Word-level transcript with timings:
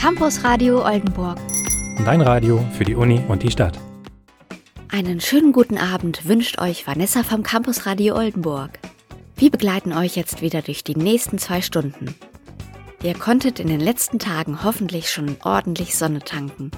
Campus 0.00 0.44
Radio 0.44 0.86
Oldenburg. 0.86 1.38
Dein 2.04 2.20
Radio 2.20 2.64
für 2.72 2.84
die 2.84 2.94
Uni 2.94 3.20
und 3.26 3.42
die 3.42 3.50
Stadt. 3.50 3.76
Einen 4.90 5.20
schönen 5.20 5.52
guten 5.52 5.76
Abend 5.76 6.28
wünscht 6.28 6.60
euch 6.60 6.86
Vanessa 6.86 7.24
vom 7.24 7.42
Campus 7.42 7.84
Radio 7.84 8.14
Oldenburg. 8.14 8.78
Wir 9.36 9.50
begleiten 9.50 9.92
euch 9.92 10.14
jetzt 10.14 10.40
wieder 10.40 10.62
durch 10.62 10.84
die 10.84 10.94
nächsten 10.94 11.38
zwei 11.38 11.62
Stunden. 11.62 12.14
Ihr 13.02 13.14
konntet 13.14 13.58
in 13.58 13.66
den 13.66 13.80
letzten 13.80 14.20
Tagen 14.20 14.62
hoffentlich 14.62 15.10
schon 15.10 15.36
ordentlich 15.42 15.96
Sonne 15.96 16.20
tanken. 16.20 16.70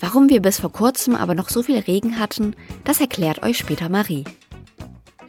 Warum 0.00 0.30
wir 0.30 0.40
bis 0.40 0.58
vor 0.58 0.72
kurzem 0.72 1.16
aber 1.16 1.34
noch 1.34 1.50
so 1.50 1.62
viel 1.62 1.78
Regen 1.80 2.18
hatten, 2.18 2.56
das 2.84 2.98
erklärt 2.98 3.42
euch 3.42 3.58
später 3.58 3.90
Marie. 3.90 4.24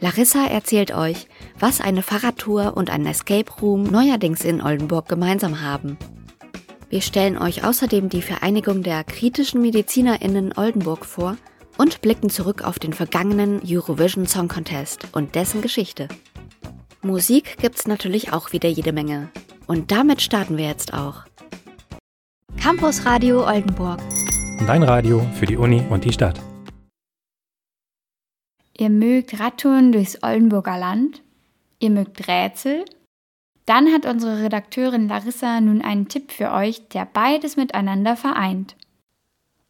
Larissa 0.00 0.46
erzählt 0.46 0.90
euch, 0.94 1.28
was 1.60 1.82
eine 1.82 2.02
Fahrradtour 2.02 2.78
und 2.78 2.88
ein 2.88 3.04
Escape 3.04 3.52
Room 3.60 3.82
neuerdings 3.82 4.42
in 4.42 4.62
Oldenburg 4.62 5.06
gemeinsam 5.06 5.60
haben. 5.60 5.98
Wir 6.88 7.00
stellen 7.00 7.36
euch 7.36 7.64
außerdem 7.64 8.08
die 8.08 8.22
Vereinigung 8.22 8.84
der 8.84 9.02
kritischen 9.02 9.60
MedizinerInnen 9.60 10.56
Oldenburg 10.56 11.04
vor 11.04 11.36
und 11.78 12.00
blicken 12.00 12.30
zurück 12.30 12.62
auf 12.62 12.78
den 12.78 12.92
vergangenen 12.92 13.60
Eurovision 13.66 14.26
Song 14.26 14.46
Contest 14.46 15.08
und 15.12 15.34
dessen 15.34 15.62
Geschichte. 15.62 16.06
Musik 17.02 17.56
gibt's 17.60 17.88
natürlich 17.88 18.32
auch 18.32 18.52
wieder 18.52 18.68
jede 18.68 18.92
Menge. 18.92 19.30
Und 19.66 19.90
damit 19.90 20.22
starten 20.22 20.56
wir 20.56 20.66
jetzt 20.66 20.94
auch. 20.94 21.24
Campus 22.56 23.04
Radio 23.04 23.44
Oldenburg. 23.44 24.00
Dein 24.66 24.84
Radio 24.84 25.26
für 25.34 25.46
die 25.46 25.56
Uni 25.56 25.82
und 25.90 26.04
die 26.04 26.12
Stadt. 26.12 26.40
Ihr 28.78 28.90
mögt 28.90 29.40
Radtouren 29.40 29.90
durchs 29.90 30.22
Oldenburger 30.22 30.78
Land? 30.78 31.22
Ihr 31.80 31.90
mögt 31.90 32.28
Rätsel? 32.28 32.84
Dann 33.66 33.92
hat 33.92 34.06
unsere 34.06 34.42
Redakteurin 34.42 35.08
Larissa 35.08 35.60
nun 35.60 35.82
einen 35.82 36.08
Tipp 36.08 36.30
für 36.30 36.52
euch, 36.52 36.88
der 36.88 37.04
beides 37.04 37.56
miteinander 37.56 38.16
vereint. 38.16 38.76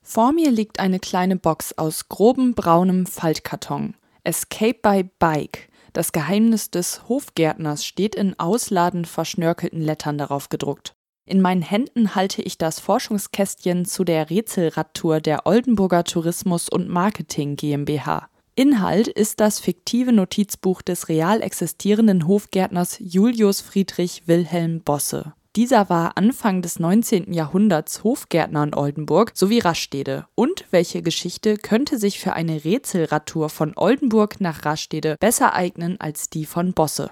Vor 0.02 0.32
mir 0.32 0.50
liegt 0.50 0.78
eine 0.78 1.00
kleine 1.00 1.36
Box 1.36 1.76
aus 1.76 2.08
grobem 2.08 2.54
braunem 2.54 3.06
Faltkarton. 3.06 3.94
Escape 4.22 4.78
by 4.82 5.10
Bike. 5.18 5.68
Das 5.92 6.12
Geheimnis 6.12 6.70
des 6.70 7.08
Hofgärtners 7.08 7.84
steht 7.84 8.14
in 8.14 8.38
ausladend 8.38 9.08
verschnörkelten 9.08 9.80
Lettern 9.80 10.18
darauf 10.18 10.50
gedruckt. 10.50 10.94
In 11.24 11.40
meinen 11.40 11.62
Händen 11.62 12.14
halte 12.14 12.42
ich 12.42 12.58
das 12.58 12.78
Forschungskästchen 12.78 13.84
zu 13.84 14.04
der 14.04 14.30
Rätselradtour 14.30 15.20
der 15.20 15.46
Oldenburger 15.46 16.04
Tourismus 16.04 16.68
und 16.68 16.88
Marketing 16.88 17.56
GmbH. 17.56 18.28
Inhalt 18.58 19.08
ist 19.08 19.40
das 19.40 19.60
fiktive 19.60 20.14
Notizbuch 20.14 20.80
des 20.80 21.10
real 21.10 21.42
existierenden 21.42 22.26
Hofgärtners 22.26 22.96
Julius 23.00 23.60
Friedrich 23.60 24.22
Wilhelm 24.24 24.80
Bosse. 24.80 25.34
Dieser 25.56 25.90
war 25.90 26.16
Anfang 26.16 26.62
des 26.62 26.78
19. 26.78 27.34
Jahrhunderts 27.34 28.02
Hofgärtner 28.02 28.62
in 28.62 28.74
Oldenburg 28.74 29.32
sowie 29.34 29.58
Rastede. 29.58 30.24
Und 30.34 30.64
welche 30.70 31.02
Geschichte 31.02 31.58
könnte 31.58 31.98
sich 31.98 32.18
für 32.18 32.32
eine 32.32 32.64
Rätselradtour 32.64 33.50
von 33.50 33.74
Oldenburg 33.76 34.40
nach 34.40 34.64
Rastede 34.64 35.16
besser 35.20 35.52
eignen 35.52 36.00
als 36.00 36.30
die 36.30 36.46
von 36.46 36.72
Bosse? 36.72 37.10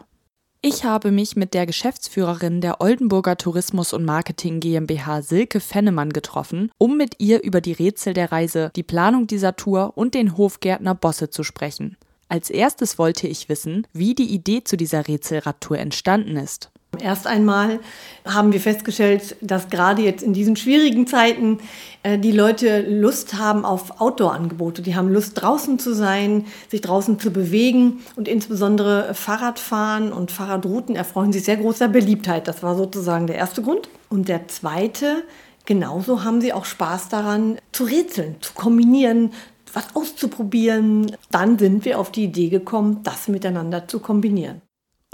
Ich 0.66 0.82
habe 0.82 1.10
mich 1.10 1.36
mit 1.36 1.52
der 1.52 1.66
Geschäftsführerin 1.66 2.62
der 2.62 2.80
Oldenburger 2.80 3.36
Tourismus 3.36 3.92
und 3.92 4.06
Marketing 4.06 4.60
GmbH 4.60 5.20
Silke 5.20 5.60
Fennemann 5.60 6.10
getroffen, 6.10 6.70
um 6.78 6.96
mit 6.96 7.16
ihr 7.18 7.42
über 7.42 7.60
die 7.60 7.74
Rätsel 7.74 8.14
der 8.14 8.32
Reise, 8.32 8.72
die 8.74 8.82
Planung 8.82 9.26
dieser 9.26 9.56
Tour 9.56 9.92
und 9.94 10.14
den 10.14 10.38
Hofgärtner 10.38 10.94
Bosse 10.94 11.28
zu 11.28 11.42
sprechen. 11.42 11.98
Als 12.30 12.48
erstes 12.48 12.98
wollte 12.98 13.28
ich 13.28 13.50
wissen, 13.50 13.86
wie 13.92 14.14
die 14.14 14.32
Idee 14.32 14.64
zu 14.64 14.78
dieser 14.78 15.06
Rätselradtour 15.06 15.76
entstanden 15.76 16.38
ist. 16.38 16.70
Erst 17.04 17.26
einmal 17.26 17.80
haben 18.24 18.54
wir 18.54 18.60
festgestellt, 18.60 19.36
dass 19.42 19.68
gerade 19.68 20.00
jetzt 20.00 20.22
in 20.22 20.32
diesen 20.32 20.56
schwierigen 20.56 21.06
Zeiten 21.06 21.58
äh, 22.02 22.18
die 22.18 22.32
Leute 22.32 22.80
Lust 22.80 23.34
haben 23.34 23.66
auf 23.66 24.00
Outdoor-Angebote. 24.00 24.80
Die 24.80 24.96
haben 24.96 25.12
Lust 25.12 25.32
draußen 25.34 25.78
zu 25.78 25.92
sein, 25.92 26.46
sich 26.70 26.80
draußen 26.80 27.18
zu 27.18 27.30
bewegen 27.30 28.00
und 28.16 28.26
insbesondere 28.26 29.12
Fahrradfahren 29.12 30.14
und 30.14 30.32
Fahrradrouten 30.32 30.96
erfreuen 30.96 31.30
sich 31.30 31.44
sehr 31.44 31.58
großer 31.58 31.88
Beliebtheit. 31.88 32.48
Das 32.48 32.62
war 32.62 32.74
sozusagen 32.74 33.26
der 33.26 33.36
erste 33.36 33.60
Grund. 33.60 33.90
Und 34.08 34.28
der 34.28 34.48
zweite, 34.48 35.24
genauso 35.66 36.24
haben 36.24 36.40
sie 36.40 36.54
auch 36.54 36.64
Spaß 36.64 37.10
daran 37.10 37.58
zu 37.72 37.84
rätseln, 37.84 38.36
zu 38.40 38.54
kombinieren, 38.54 39.34
was 39.74 39.94
auszuprobieren. 39.94 41.14
Dann 41.30 41.58
sind 41.58 41.84
wir 41.84 41.98
auf 41.98 42.10
die 42.10 42.24
Idee 42.24 42.48
gekommen, 42.48 43.00
das 43.02 43.28
miteinander 43.28 43.86
zu 43.88 43.98
kombinieren. 44.00 44.63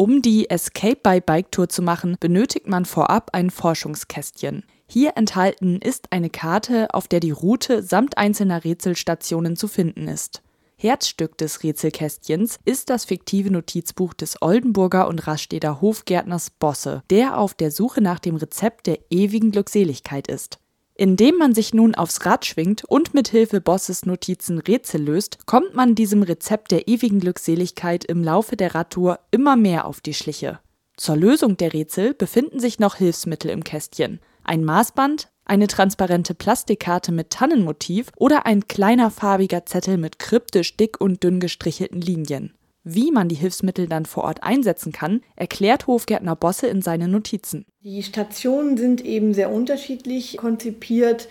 Um 0.01 0.23
die 0.23 0.49
Escape 0.49 0.97
by 1.03 1.21
Bike 1.21 1.53
Tour 1.53 1.69
zu 1.69 1.83
machen, 1.83 2.17
benötigt 2.19 2.67
man 2.67 2.87
vorab 2.87 3.33
ein 3.35 3.51
Forschungskästchen. 3.51 4.65
Hier 4.89 5.13
enthalten 5.19 5.79
ist 5.79 6.11
eine 6.11 6.31
Karte, 6.31 6.95
auf 6.95 7.07
der 7.07 7.21
die 7.21 7.33
Route 7.33 7.83
samt 7.83 8.17
einzelner 8.17 8.65
Rätselstationen 8.65 9.57
zu 9.57 9.69
finden 9.69 10.09
ist. 10.09 10.41
Herzstück 10.79 11.37
des 11.37 11.63
Rätselkästchens 11.63 12.59
ist 12.65 12.89
das 12.89 13.05
fiktive 13.05 13.51
Notizbuch 13.51 14.15
des 14.15 14.41
Oldenburger 14.41 15.07
und 15.07 15.27
Rasteder 15.27 15.83
Hofgärtners 15.83 16.49
Bosse, 16.49 17.03
der 17.11 17.37
auf 17.37 17.53
der 17.53 17.71
Suche 17.71 18.01
nach 18.01 18.21
dem 18.21 18.37
Rezept 18.37 18.87
der 18.87 19.01
ewigen 19.11 19.51
Glückseligkeit 19.51 20.29
ist. 20.29 20.61
Indem 21.01 21.39
man 21.39 21.55
sich 21.55 21.73
nun 21.73 21.95
aufs 21.95 22.27
Rad 22.27 22.45
schwingt 22.45 22.85
und 22.85 23.15
mit 23.15 23.29
Hilfe 23.29 23.63
Bosses 23.63 24.05
Notizen 24.05 24.59
Rätsel 24.59 25.01
löst, 25.01 25.47
kommt 25.47 25.75
man 25.75 25.95
diesem 25.95 26.23
Rezept 26.23 26.71
der 26.73 26.89
ewigen 26.89 27.21
Glückseligkeit 27.21 28.05
im 28.05 28.23
Laufe 28.23 28.55
der 28.55 28.75
Radtour 28.75 29.19
immer 29.31 29.57
mehr 29.57 29.87
auf 29.87 30.03
die 30.03 30.13
Schliche. 30.13 30.61
Zur 30.99 31.17
Lösung 31.17 31.57
der 31.57 31.73
Rätsel 31.73 32.13
befinden 32.13 32.61
sich 32.61 32.81
noch 32.81 32.97
Hilfsmittel 32.97 33.51
im 33.51 33.65
Kästchen. 33.65 34.21
Ein 34.45 34.63
Maßband, 34.63 35.31
eine 35.47 35.69
transparente 35.69 36.35
Plastikkarte 36.35 37.13
mit 37.13 37.31
Tannenmotiv 37.31 38.11
oder 38.17 38.45
ein 38.45 38.69
kleiner 38.69 39.11
farbiger 39.11 39.65
Zettel 39.65 39.97
mit 39.97 40.19
kryptisch 40.19 40.77
dick 40.77 41.01
und 41.01 41.25
dünn 41.25 41.41
gestrichelten 41.41 42.03
Linien. 42.03 42.53
Wie 42.83 43.11
man 43.11 43.29
die 43.29 43.35
Hilfsmittel 43.35 43.89
dann 43.89 44.07
vor 44.07 44.25
Ort 44.25 44.43
einsetzen 44.43 44.93
kann, 44.93 45.21
erklärt 45.37 45.87
Hofgärtner 45.87 46.35
Bosse 46.35 46.67
in 46.67 46.81
seinen 46.81 47.11
Notizen. 47.11 47.67
Die 47.83 48.03
Stationen 48.03 48.79
sind 48.79 49.05
eben 49.05 49.35
sehr 49.35 49.53
unterschiedlich 49.53 50.39
konzipiert, 50.39 51.29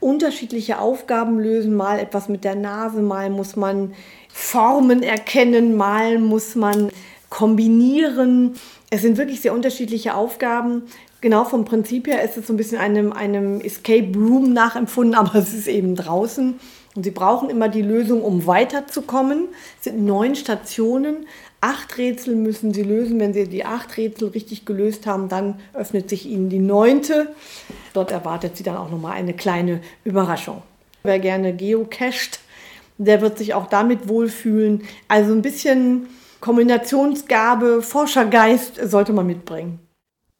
unterschiedliche 0.00 0.80
Aufgaben 0.80 1.38
lösen, 1.38 1.74
mal 1.74 2.00
etwas 2.00 2.28
mit 2.28 2.44
der 2.44 2.56
Nase, 2.56 3.00
mal 3.00 3.30
muss 3.30 3.54
man 3.54 3.94
Formen 4.28 5.02
erkennen, 5.02 5.76
mal 5.76 6.18
muss 6.18 6.56
man 6.56 6.90
kombinieren. 7.30 8.54
Es 8.90 9.02
sind 9.02 9.18
wirklich 9.18 9.40
sehr 9.40 9.54
unterschiedliche 9.54 10.14
Aufgaben. 10.14 10.82
Genau 11.20 11.44
vom 11.44 11.64
Prinzip 11.64 12.06
her 12.06 12.22
ist 12.22 12.36
es 12.36 12.46
so 12.46 12.52
ein 12.52 12.56
bisschen 12.56 12.78
einem, 12.78 13.12
einem 13.12 13.60
Escape 13.60 14.12
Room 14.16 14.52
nachempfunden, 14.52 15.14
aber 15.16 15.36
es 15.36 15.54
ist 15.54 15.68
eben 15.68 15.94
draußen. 15.94 16.58
Und 16.98 17.04
sie 17.04 17.12
brauchen 17.12 17.48
immer 17.48 17.68
die 17.68 17.82
Lösung, 17.82 18.24
um 18.24 18.48
weiterzukommen. 18.48 19.50
Es 19.78 19.84
sind 19.84 20.04
neun 20.04 20.34
Stationen. 20.34 21.28
Acht 21.60 21.96
Rätsel 21.96 22.34
müssen 22.34 22.74
sie 22.74 22.82
lösen. 22.82 23.20
Wenn 23.20 23.32
sie 23.32 23.46
die 23.46 23.64
acht 23.64 23.96
Rätsel 23.96 24.30
richtig 24.30 24.64
gelöst 24.64 25.06
haben, 25.06 25.28
dann 25.28 25.60
öffnet 25.74 26.08
sich 26.08 26.26
ihnen 26.26 26.48
die 26.48 26.58
neunte. 26.58 27.28
Dort 27.92 28.10
erwartet 28.10 28.56
sie 28.56 28.64
dann 28.64 28.76
auch 28.76 28.90
nochmal 28.90 29.12
eine 29.12 29.32
kleine 29.32 29.80
Überraschung. 30.02 30.60
Wer 31.04 31.20
gerne 31.20 31.54
geocached, 31.54 32.40
der 32.96 33.20
wird 33.20 33.38
sich 33.38 33.54
auch 33.54 33.68
damit 33.68 34.08
wohlfühlen. 34.08 34.82
Also 35.06 35.32
ein 35.32 35.42
bisschen 35.42 36.08
Kombinationsgabe, 36.40 37.80
Forschergeist 37.80 38.80
sollte 38.90 39.12
man 39.12 39.28
mitbringen. 39.28 39.78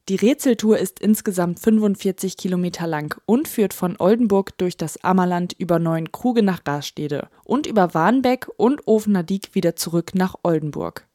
Die 0.09 0.15
Rätseltour 0.15 0.79
ist 0.79 0.99
insgesamt 1.01 1.59
45 1.59 2.35
Kilometer 2.35 2.87
lang 2.87 3.21
und 3.27 3.47
führt 3.47 3.75
von 3.75 3.95
Oldenburg 3.99 4.57
durch 4.57 4.75
das 4.75 5.03
Ammerland 5.03 5.53
über 5.53 5.77
Neuenkruge 5.77 6.41
nach 6.41 6.61
Rastede 6.67 7.29
und 7.43 7.67
über 7.67 7.93
Warnbeck 7.93 8.47
und 8.57 8.87
Ofener 8.87 9.21
Diek 9.21 9.53
wieder 9.53 9.75
zurück 9.75 10.15
nach 10.15 10.33
Oldenburg. 10.41 11.05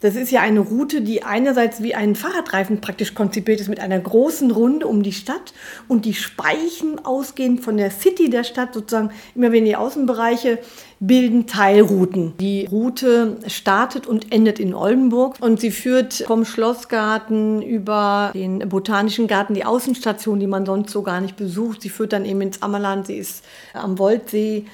Das 0.00 0.14
ist 0.14 0.30
ja 0.30 0.42
eine 0.42 0.60
Route, 0.60 1.00
die 1.00 1.24
einerseits 1.24 1.82
wie 1.82 1.94
ein 1.94 2.14
Fahrradreifen 2.14 2.80
praktisch 2.80 3.14
konzipiert 3.14 3.60
ist 3.60 3.68
mit 3.68 3.80
einer 3.80 3.98
großen 3.98 4.50
Runde 4.50 4.86
um 4.86 5.02
die 5.02 5.12
Stadt 5.12 5.52
und 5.88 6.04
die 6.04 6.14
Speichen 6.14 7.04
ausgehend 7.04 7.62
von 7.62 7.76
der 7.76 7.90
City 7.90 8.30
der 8.30 8.44
Stadt 8.44 8.74
sozusagen 8.74 9.10
immer 9.34 9.50
wenn 9.50 9.64
die 9.64 9.74
Außenbereiche 9.74 10.58
bilden 11.00 11.46
Teilrouten. 11.46 12.34
Die 12.38 12.66
Route 12.66 13.38
startet 13.48 14.06
und 14.06 14.32
endet 14.32 14.60
in 14.60 14.74
Oldenburg 14.74 15.36
und 15.40 15.60
sie 15.60 15.70
führt 15.70 16.14
vom 16.26 16.44
Schlossgarten 16.44 17.62
über 17.62 18.30
den 18.34 18.60
Botanischen 18.68 19.26
Garten, 19.26 19.54
die 19.54 19.64
Außenstation, 19.64 20.38
die 20.38 20.46
man 20.46 20.66
sonst 20.66 20.90
so 20.90 21.02
gar 21.02 21.20
nicht 21.20 21.36
besucht. 21.36 21.82
Sie 21.82 21.88
führt 21.88 22.12
dann 22.12 22.24
eben 22.24 22.40
ins 22.40 22.62
Ammerland, 22.62 23.06
sie 23.06 23.16
ist 23.16 23.44
am 23.74 23.98
Woldsee 23.98 24.66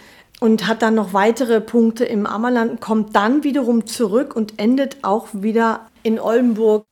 und 0.44 0.66
hat 0.66 0.82
dann 0.82 0.94
noch 0.94 1.14
weitere 1.14 1.62
Punkte 1.62 2.04
im 2.04 2.26
Ammerland, 2.26 2.78
kommt 2.78 3.16
dann 3.16 3.44
wiederum 3.44 3.86
zurück 3.86 4.36
und 4.36 4.58
endet 4.58 4.98
auch 5.00 5.28
wieder 5.32 5.86
in 6.02 6.20
Oldenburg. 6.20 6.84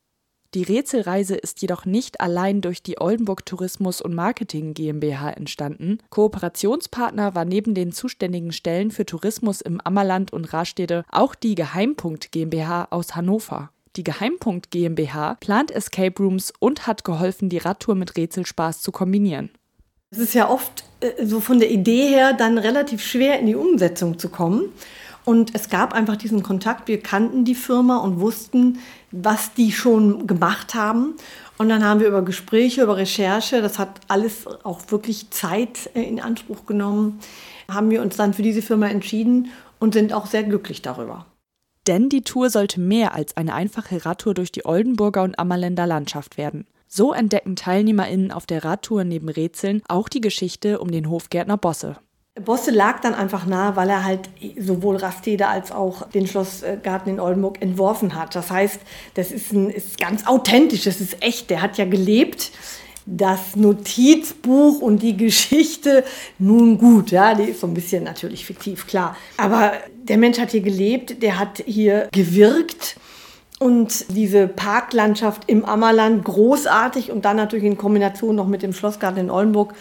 Die 0.55 0.63
Rätselreise 0.63 1.35
ist 1.35 1.61
jedoch 1.61 1.85
nicht 1.85 2.19
allein 2.19 2.61
durch 2.61 2.81
die 2.81 2.99
Oldenburg 2.99 3.45
Tourismus 3.45 4.01
und 4.01 4.15
Marketing 4.15 4.73
GmbH 4.73 5.29
entstanden. 5.29 5.99
Kooperationspartner 6.09 7.35
war 7.35 7.45
neben 7.45 7.75
den 7.75 7.91
zuständigen 7.91 8.53
Stellen 8.53 8.89
für 8.89 9.05
Tourismus 9.05 9.61
im 9.61 9.79
Ammerland 9.81 10.33
und 10.33 10.51
Rastede 10.51 11.05
auch 11.11 11.35
die 11.35 11.53
Geheimpunkt 11.53 12.31
GmbH 12.31 12.87
aus 12.89 13.15
Hannover. 13.15 13.69
Die 13.97 14.03
Geheimpunkt 14.03 14.71
GmbH 14.71 15.35
plant 15.35 15.69
Escape 15.69 16.23
Rooms 16.23 16.51
und 16.57 16.87
hat 16.87 17.03
geholfen, 17.03 17.49
die 17.49 17.59
Radtour 17.59 17.93
mit 17.93 18.17
Rätselspaß 18.17 18.81
zu 18.81 18.91
kombinieren. 18.91 19.51
Es 20.13 20.19
ist 20.19 20.35
ja 20.35 20.47
oft 20.47 20.83
äh, 20.99 21.25
so 21.25 21.39
von 21.39 21.59
der 21.59 21.71
Idee 21.71 22.07
her 22.07 22.33
dann 22.33 22.59
relativ 22.59 23.03
schwer 23.03 23.39
in 23.39 23.47
die 23.47 23.55
Umsetzung 23.55 24.19
zu 24.19 24.29
kommen. 24.29 24.65
Und 25.25 25.55
es 25.55 25.69
gab 25.69 25.93
einfach 25.93 26.17
diesen 26.17 26.43
Kontakt. 26.43 26.87
Wir 26.87 26.99
kannten 26.99 27.45
die 27.45 27.55
Firma 27.55 27.97
und 27.97 28.19
wussten, 28.19 28.77
was 29.11 29.53
die 29.55 29.71
schon 29.71 30.27
gemacht 30.27 30.75
haben. 30.75 31.15
Und 31.57 31.69
dann 31.69 31.83
haben 31.83 31.99
wir 31.99 32.07
über 32.07 32.21
Gespräche, 32.21 32.83
über 32.83 32.97
Recherche, 32.97 33.61
das 33.63 33.79
hat 33.79 34.01
alles 34.07 34.45
auch 34.63 34.81
wirklich 34.89 35.31
Zeit 35.31 35.89
äh, 35.95 36.03
in 36.03 36.19
Anspruch 36.19 36.67
genommen, 36.67 37.19
haben 37.67 37.89
wir 37.89 38.03
uns 38.03 38.15
dann 38.15 38.35
für 38.35 38.43
diese 38.43 38.61
Firma 38.61 38.89
entschieden 38.89 39.49
und 39.79 39.95
sind 39.95 40.13
auch 40.13 40.27
sehr 40.27 40.43
glücklich 40.43 40.83
darüber. 40.83 41.25
Denn 41.87 42.07
die 42.07 42.21
Tour 42.21 42.51
sollte 42.51 42.79
mehr 42.79 43.15
als 43.15 43.35
eine 43.35 43.55
einfache 43.55 44.05
Radtour 44.05 44.35
durch 44.35 44.51
die 44.51 44.65
Oldenburger 44.65 45.23
und 45.23 45.39
Ammerländer 45.39 45.87
Landschaft 45.87 46.37
werden. 46.37 46.67
So 46.95 47.11
entdecken 47.11 47.55
TeilnehmerInnen 47.55 48.31
auf 48.31 48.45
der 48.45 48.63
Radtour 48.63 49.03
neben 49.03 49.27
Rätseln 49.27 49.81
auch 49.87 50.07
die 50.07 50.21
Geschichte 50.21 50.77
um 50.77 50.91
den 50.91 51.09
Hofgärtner 51.09 51.57
Bosse. 51.57 51.95
Bosse 52.45 52.69
lag 52.69 52.99
dann 52.99 53.15
einfach 53.15 53.47
nahe, 53.47 53.75
weil 53.75 53.89
er 53.89 54.03
halt 54.03 54.29
sowohl 54.59 54.97
Rastede 54.97 55.47
als 55.47 55.71
auch 55.71 56.07
den 56.09 56.27
Schlossgarten 56.27 57.13
in 57.13 57.19
Oldenburg 57.19 57.59
entworfen 57.63 58.13
hat. 58.13 58.35
Das 58.35 58.51
heißt, 58.51 58.79
das 59.15 59.31
ist, 59.31 59.51
ein, 59.53 59.71
ist 59.71 59.97
ganz 59.97 60.27
authentisch, 60.27 60.83
das 60.83 61.01
ist 61.01 61.23
echt. 61.23 61.49
Der 61.49 61.63
hat 61.63 61.79
ja 61.79 61.85
gelebt. 61.85 62.51
Das 63.07 63.55
Notizbuch 63.55 64.79
und 64.79 65.01
die 65.01 65.17
Geschichte, 65.17 66.03
nun 66.37 66.77
gut, 66.77 67.09
ja, 67.09 67.33
die 67.33 67.45
ist 67.45 67.61
so 67.61 67.67
ein 67.67 67.73
bisschen 67.73 68.03
natürlich 68.03 68.45
fiktiv, 68.45 68.85
klar. 68.85 69.17
Aber 69.37 69.73
der 69.95 70.19
Mensch 70.19 70.37
hat 70.37 70.51
hier 70.51 70.61
gelebt, 70.61 71.23
der 71.23 71.39
hat 71.39 71.63
hier 71.65 72.07
gewirkt 72.11 72.97
und 73.63 74.13
diese 74.13 74.49
Parklandschaft 74.49 75.43
im 75.47 75.63
Ammerland 75.63 76.25
großartig 76.25 77.13
und 77.13 77.23
dann 77.23 77.37
natürlich 77.37 77.63
in 77.63 77.77
Kombination 77.77 78.35
noch 78.35 78.47
mit 78.47 78.61
dem 78.61 78.73
Schlossgarten 78.73 79.21
in 79.21 79.29
Oldenburg 79.31 79.73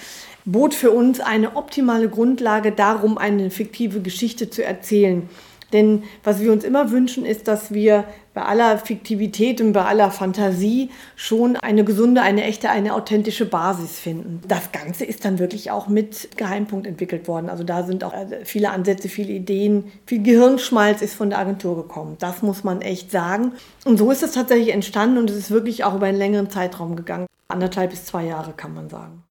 bot 0.45 0.73
für 0.73 0.93
uns 0.93 1.19
eine 1.19 1.57
optimale 1.57 2.09
Grundlage 2.09 2.71
darum, 2.71 3.19
eine 3.19 3.51
fiktive 3.51 4.01
Geschichte 4.01 4.51
zu 4.51 4.65
erzählen. 4.65 5.29
Denn 5.73 6.05
was 6.23 6.41
wir 6.41 6.53
uns 6.53 6.65
immer 6.65 6.91
wünschen, 6.91 7.25
ist, 7.25 7.49
dass 7.49 7.73
wir 7.73 8.05
bei 8.35 8.43
aller 8.43 8.79
Fiktivität 8.79 9.61
und 9.61 9.73
bei 9.73 9.85
aller 9.85 10.11
Fantasie 10.11 10.91
schon 11.17 11.57
eine 11.57 11.85
gesunde, 11.85 12.23
eine 12.23 12.45
echte, 12.45 12.71
eine 12.71 12.95
authentische 12.95 13.45
Basis 13.45 13.99
finden. 13.99 14.41
Das 14.49 14.73
Ganze 14.73 15.05
ist 15.05 15.25
dann 15.25 15.39
wirklich 15.39 15.71
auch 15.71 15.89
mit 15.89 16.37
Geheimpunkt 16.37 16.87
entwickelt 16.87 17.29
worden. 17.29 17.51
Also 17.51 17.65
da 17.65 17.83
sind 17.85 18.05
auch 18.05 18.15
äh, 18.15 18.45
viele 18.45 18.71
Ansätze, 18.71 19.09
viele 19.09 19.33
Ideen, 19.33 19.93
viel 20.07 20.23
Gehirnschmalz 20.23 21.03
ist 21.03 21.15
von 21.15 21.31
der 21.31 21.39
Agentur 21.39 21.77
gekommen. 21.77 22.17
Das 22.19 22.43
muss 22.43 22.65
man 22.65 22.81
echt 22.81 23.11
sagen. 23.11 23.53
Und 23.85 23.99
so 23.99 24.11
ist 24.11 24.23
es 24.23 24.33
tatsächlich 24.33 24.73
entstanden 24.73 25.19
und 25.19 25.31
es 25.31 25.37
ist 25.37 25.51
wirklich 25.51 25.85
auch 25.85 25.95
über 25.95 26.07
einen 26.07 26.19
längeren 26.19 26.51
Zeitraum 26.51 26.97
gegangen. 26.97 27.27
Anderthalb 27.49 27.91
bis 27.91 28.07
zwei 28.07 28.25
Jahre 28.25 28.53
kann 28.53 28.73
man 28.73 28.89
sagen. 28.89 29.25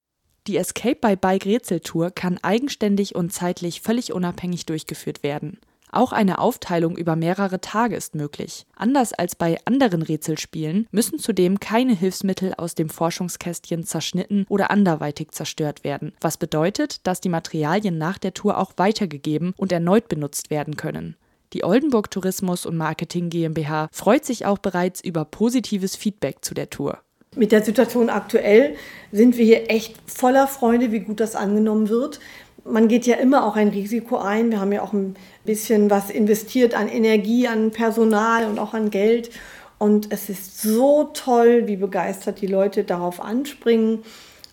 Die 0.47 0.57
Escape 0.57 0.95
by 0.95 1.15
Bike 1.15 1.45
Rätseltour 1.45 2.11
kann 2.11 2.39
eigenständig 2.41 3.15
und 3.15 3.31
zeitlich 3.31 3.81
völlig 3.81 4.11
unabhängig 4.11 4.65
durchgeführt 4.65 5.23
werden. 5.23 5.59
Auch 5.91 6.13
eine 6.13 6.39
Aufteilung 6.39 6.95
über 6.97 7.17
mehrere 7.17 7.59
Tage 7.59 7.97
ist 7.97 8.15
möglich. 8.15 8.65
Anders 8.75 9.11
als 9.11 9.35
bei 9.35 9.57
anderen 9.65 10.01
Rätselspielen 10.01 10.87
müssen 10.91 11.19
zudem 11.19 11.59
keine 11.59 11.93
Hilfsmittel 11.93 12.53
aus 12.55 12.75
dem 12.75 12.89
Forschungskästchen 12.89 13.83
zerschnitten 13.83 14.45
oder 14.47 14.71
anderweitig 14.71 15.31
zerstört 15.31 15.83
werden, 15.83 16.13
was 16.21 16.37
bedeutet, 16.37 17.05
dass 17.05 17.19
die 17.19 17.29
Materialien 17.29 17.97
nach 17.97 18.17
der 18.17 18.33
Tour 18.33 18.57
auch 18.57 18.71
weitergegeben 18.77 19.53
und 19.57 19.73
erneut 19.73 20.07
benutzt 20.07 20.49
werden 20.49 20.77
können. 20.77 21.17
Die 21.51 21.65
Oldenburg 21.65 22.09
Tourismus 22.09 22.65
und 22.65 22.77
Marketing 22.77 23.29
GmbH 23.29 23.89
freut 23.91 24.23
sich 24.23 24.45
auch 24.45 24.59
bereits 24.59 25.01
über 25.01 25.25
positives 25.25 25.97
Feedback 25.97 26.37
zu 26.45 26.53
der 26.53 26.69
Tour. 26.69 26.99
Mit 27.35 27.53
der 27.53 27.63
Situation 27.63 28.09
aktuell 28.09 28.75
sind 29.11 29.37
wir 29.37 29.45
hier 29.45 29.69
echt 29.71 29.95
voller 30.05 30.47
Freude, 30.47 30.91
wie 30.91 30.99
gut 30.99 31.21
das 31.21 31.35
angenommen 31.35 31.87
wird 31.87 32.19
man 32.65 32.87
geht 32.87 33.05
ja 33.05 33.15
immer 33.15 33.45
auch 33.45 33.55
ein 33.55 33.69
Risiko 33.69 34.17
ein. 34.17 34.51
Wir 34.51 34.59
haben 34.59 34.71
ja 34.71 34.81
auch 34.81 34.93
ein 34.93 35.15
bisschen 35.45 35.89
was 35.89 36.09
investiert 36.09 36.75
an 36.75 36.87
Energie, 36.87 37.47
an 37.47 37.71
Personal 37.71 38.45
und 38.45 38.59
auch 38.59 38.73
an 38.73 38.89
Geld. 38.89 39.31
Und 39.77 40.11
es 40.11 40.29
ist 40.29 40.61
so 40.61 41.05
toll, 41.13 41.63
wie 41.65 41.75
begeistert 41.75 42.41
die 42.41 42.47
Leute 42.47 42.83
darauf 42.83 43.19
anspringen. 43.19 44.03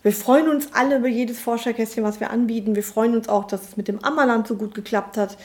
Wir 0.03 0.13
freuen 0.13 0.49
uns 0.49 0.69
alle 0.73 0.99
über 0.99 1.09
jedes 1.09 1.39
Forscherkästchen, 1.41 2.05
was 2.05 2.21
wir 2.21 2.31
anbieten. 2.31 2.75
Wir 2.75 2.83
freuen 2.83 3.15
uns 3.15 3.29
auch, 3.29 3.45
dass 3.45 3.63
es 3.69 3.77
mit 3.77 3.89
dem 3.89 4.03
Ammerland 4.03 4.47
so 4.47 4.55
gut 4.55 4.75
geklappt 4.75 5.17
hat. 5.17 5.37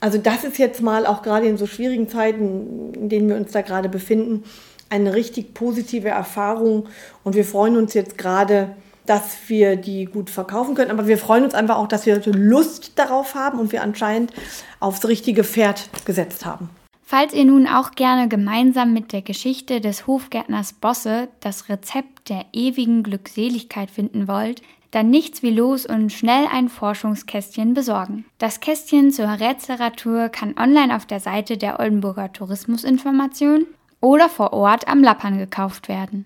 Also 0.00 0.18
das 0.18 0.44
ist 0.44 0.58
jetzt 0.58 0.80
mal 0.80 1.06
auch 1.06 1.22
gerade 1.22 1.46
in 1.46 1.58
so 1.58 1.66
schwierigen 1.66 2.08
Zeiten, 2.08 2.92
in 2.94 3.08
denen 3.08 3.28
wir 3.28 3.36
uns 3.36 3.52
da 3.52 3.62
gerade 3.62 3.88
befinden, 3.88 4.44
eine 4.88 5.14
richtig 5.14 5.52
positive 5.52 6.08
Erfahrung. 6.08 6.88
Und 7.24 7.34
wir 7.34 7.44
freuen 7.44 7.76
uns 7.76 7.92
jetzt 7.94 8.16
gerade, 8.16 8.76
dass 9.06 9.36
wir 9.48 9.76
die 9.76 10.04
gut 10.04 10.30
verkaufen 10.30 10.74
können. 10.74 10.90
Aber 10.90 11.06
wir 11.06 11.18
freuen 11.18 11.44
uns 11.44 11.54
einfach 11.54 11.76
auch, 11.76 11.88
dass 11.88 12.06
wir 12.06 12.20
Lust 12.26 12.98
darauf 12.98 13.34
haben 13.34 13.58
und 13.58 13.72
wir 13.72 13.82
anscheinend 13.82 14.32
aufs 14.80 15.06
richtige 15.06 15.44
Pferd 15.44 15.88
gesetzt 16.04 16.44
haben. 16.44 16.70
Falls 17.08 17.32
ihr 17.32 17.44
nun 17.44 17.68
auch 17.68 17.92
gerne 17.92 18.26
gemeinsam 18.26 18.92
mit 18.92 19.12
der 19.12 19.22
Geschichte 19.22 19.80
des 19.80 20.08
Hofgärtners 20.08 20.72
Bosse 20.72 21.28
das 21.38 21.68
Rezept 21.68 22.28
der 22.28 22.46
ewigen 22.52 23.04
Glückseligkeit 23.04 23.92
finden 23.92 24.26
wollt, 24.26 24.60
dann 24.90 25.10
nichts 25.10 25.42
wie 25.42 25.50
los 25.50 25.86
und 25.86 26.12
schnell 26.12 26.46
ein 26.50 26.68
Forschungskästchen 26.68 27.74
besorgen. 27.74 28.24
Das 28.38 28.60
Kästchen 28.60 29.12
zur 29.12 29.28
Rätselratur 29.28 30.30
kann 30.30 30.58
online 30.58 30.96
auf 30.96 31.06
der 31.06 31.20
Seite 31.20 31.56
der 31.56 31.78
Oldenburger 31.78 32.32
Tourismusinformation 32.32 33.66
oder 34.00 34.28
vor 34.28 34.52
Ort 34.52 34.88
am 34.88 35.02
Lappern 35.02 35.38
gekauft 35.38 35.88
werden. 35.88 36.24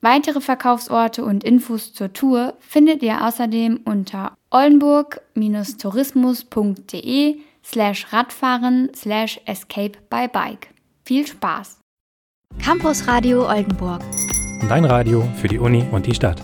Weitere 0.00 0.40
Verkaufsorte 0.40 1.24
und 1.24 1.42
Infos 1.42 1.92
zur 1.92 2.12
Tour 2.12 2.54
findet 2.60 3.02
ihr 3.02 3.26
außerdem 3.26 3.80
unter 3.84 4.36
oldenburg-tourismus.de 4.50 7.40
slash 7.64 8.12
Radfahren 8.12 8.92
slash 8.94 9.40
Escape 9.44 9.98
by 10.08 10.28
Bike. 10.32 10.68
Viel 11.04 11.26
Spaß! 11.26 11.80
Campus 12.62 13.08
Radio 13.08 13.48
Oldenburg. 13.48 14.00
Dein 14.68 14.84
Radio 14.84 15.24
für 15.34 15.48
die 15.48 15.58
Uni 15.58 15.84
und 15.90 16.06
die 16.06 16.14
Stadt. 16.14 16.40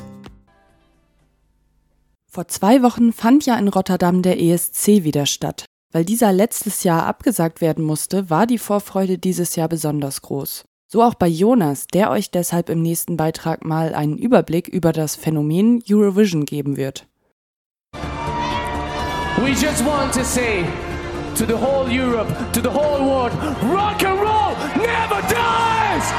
Vor 2.29 2.49
zwei 2.49 2.83
Wochen 2.83 3.12
fand 3.12 3.47
ja 3.47 3.56
in 3.56 3.69
Rotterdam 3.69 4.23
der 4.23 4.41
ESC 4.41 5.05
wieder 5.05 5.27
statt. 5.27 5.65
Weil 5.93 6.05
dieser 6.05 6.33
letztes 6.33 6.83
Jahr 6.83 7.06
abgesagt 7.06 7.61
werden 7.61 7.85
musste, 7.85 8.29
war 8.29 8.49
die 8.49 8.59
Vorfreude 8.59 9.17
dieses 9.17 9.55
Jahr 9.55 9.69
besonders 9.69 10.23
groß. 10.23 10.65
So 10.86 11.02
auch 11.02 11.14
bei 11.14 11.28
Jonas, 11.28 11.86
der 11.86 12.10
euch 12.10 12.31
deshalb 12.31 12.69
im 12.69 12.82
nächsten 12.82 13.16
Beitrag 13.16 13.64
mal 13.64 13.94
einen 13.94 14.19
Überblick 14.19 14.69
über 14.69 14.92
das 14.92 15.16
Phänomen 15.16 15.82
Eurovision 15.88 16.44
geben 16.44 16.76
wird. 16.76 17.06
We 19.43 19.50
just 19.50 19.84
want 19.84 20.12
to 20.14 20.22
say 20.22 20.64
to 21.36 21.44
the 21.44 21.55
whole 21.55 21.88
Europe, 21.91 22.32
to 22.53 22.60
the 22.60 22.69
whole 22.69 23.05
world, 23.05 23.32
rock 23.62 24.05
and 24.05 24.20
roll 24.20 24.55
never 24.76 25.20
dies! 25.29 26.12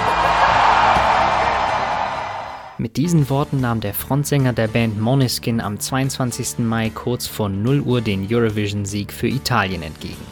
Mit 2.78 2.98
diesen 2.98 3.30
Worten 3.30 3.62
nahm 3.62 3.80
der 3.80 3.94
Frontsänger 3.94 4.52
der 4.52 4.68
Band 4.68 5.00
Moneskin 5.00 5.62
am 5.62 5.80
22. 5.80 6.60
Mai 6.60 6.90
kurz 6.90 7.26
vor 7.26 7.48
0 7.48 7.80
Uhr 7.80 8.02
den 8.02 8.28
Eurovision-Sieg 8.30 9.14
für 9.14 9.28
Italien 9.28 9.82
entgegen. 9.82 10.26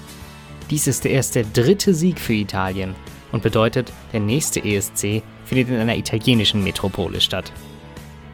Dies 0.70 0.88
ist 0.88 1.06
erst 1.06 1.36
der 1.36 1.46
dritte 1.46 1.94
Sieg 1.94 2.20
für 2.20 2.34
Italien 2.34 2.96
und 3.34 3.44
bedeutet, 3.44 3.92
der 4.14 4.22
nächste 4.22 4.64
ESC 4.64 5.22
findet 5.44 5.68
in 5.68 5.80
einer 5.80 5.98
italienischen 5.98 6.64
Metropole 6.64 7.20
statt. 7.20 7.52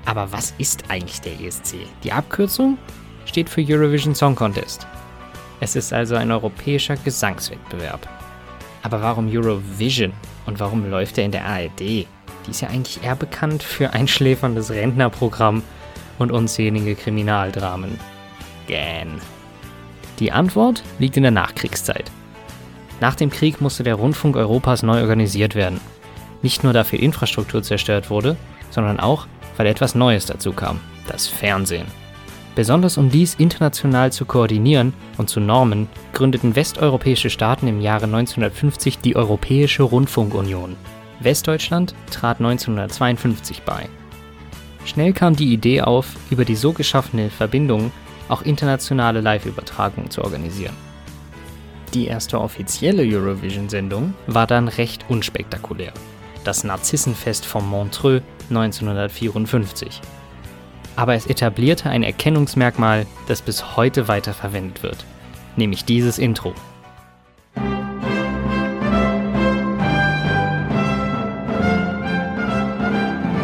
Aber 0.05 0.31
was 0.31 0.53
ist 0.59 0.83
eigentlich 0.89 1.21
der 1.21 1.39
ESC? 1.39 1.77
Die 2.03 2.11
Abkürzung 2.11 2.77
steht 3.25 3.49
für 3.49 3.65
Eurovision 3.67 4.13
Song 4.13 4.35
Contest. 4.35 4.85
Es 5.59 5.75
ist 5.75 5.91
also 5.93 6.15
ein 6.15 6.31
europäischer 6.31 6.95
Gesangswettbewerb. 6.97 8.07
Aber 8.83 9.01
warum 9.01 9.27
Eurovision 9.29 10.13
und 10.45 10.59
warum 10.59 10.89
läuft 10.89 11.17
er 11.17 11.25
in 11.25 11.31
der 11.31 11.45
ARD? 11.45 11.79
Die 11.79 12.07
ist 12.49 12.61
ja 12.61 12.69
eigentlich 12.69 13.03
eher 13.03 13.15
bekannt 13.15 13.63
für 13.63 13.91
einschläferndes 13.91 14.71
Rentnerprogramm 14.71 15.63
und 16.17 16.31
unzählige 16.31 16.95
Kriminaldramen. 16.95 17.99
Gähn. 18.67 19.21
Die 20.19 20.31
Antwort 20.31 20.83
liegt 20.97 21.17
in 21.17 21.23
der 21.23 21.31
Nachkriegszeit. 21.31 22.11
Nach 23.01 23.15
dem 23.15 23.29
Krieg 23.29 23.61
musste 23.61 23.83
der 23.83 23.95
Rundfunk 23.95 24.35
Europas 24.35 24.83
neu 24.83 25.01
organisiert 25.01 25.55
werden. 25.55 25.79
Nicht 26.41 26.63
nur 26.63 26.73
dafür 26.73 26.99
Infrastruktur 26.99 27.63
zerstört 27.63 28.09
wurde, 28.09 28.35
sondern 28.71 28.99
auch, 28.99 29.27
weil 29.57 29.67
etwas 29.67 29.95
Neues 29.95 30.25
dazu 30.25 30.53
kam, 30.53 30.79
das 31.07 31.27
Fernsehen. 31.27 31.87
Besonders 32.55 32.97
um 32.97 33.09
dies 33.09 33.35
international 33.35 34.11
zu 34.11 34.25
koordinieren 34.25 34.93
und 35.17 35.29
zu 35.29 35.39
normen, 35.39 35.87
gründeten 36.13 36.55
westeuropäische 36.55 37.29
Staaten 37.29 37.67
im 37.67 37.79
Jahre 37.79 38.05
1950 38.05 38.99
die 38.99 39.15
Europäische 39.15 39.83
Rundfunkunion. 39.83 40.75
Westdeutschland 41.21 41.93
trat 42.11 42.39
1952 42.39 43.61
bei. 43.63 43.87
Schnell 44.85 45.13
kam 45.13 45.35
die 45.35 45.53
Idee 45.53 45.81
auf, 45.81 46.15
über 46.29 46.45
die 46.45 46.55
so 46.55 46.73
geschaffene 46.73 47.29
Verbindung 47.29 47.91
auch 48.27 48.41
internationale 48.41 49.21
Live-Übertragungen 49.21 50.09
zu 50.09 50.23
organisieren. 50.23 50.88
Die 51.93 52.05
erste 52.05 52.39
offizielle 52.39 53.01
Eurovision-Sendung 53.03 54.13
war 54.27 54.45
dann 54.45 54.67
recht 54.67 55.05
unspektakulär. 55.09 55.91
Das 56.43 56.63
Narzissenfest 56.63 57.45
von 57.45 57.67
Montreux 57.67 58.21
1954. 58.49 60.01
aber 60.95 61.13
es 61.13 61.27
etablierte 61.27 61.89
ein 61.89 62.03
Erkennungsmerkmal, 62.03 63.05
das 63.27 63.41
bis 63.41 63.77
heute 63.77 64.09
weiterverwendet 64.09 64.83
wird, 64.83 65.05
nämlich 65.55 65.85
dieses 65.85 66.19
Intro. 66.19 66.53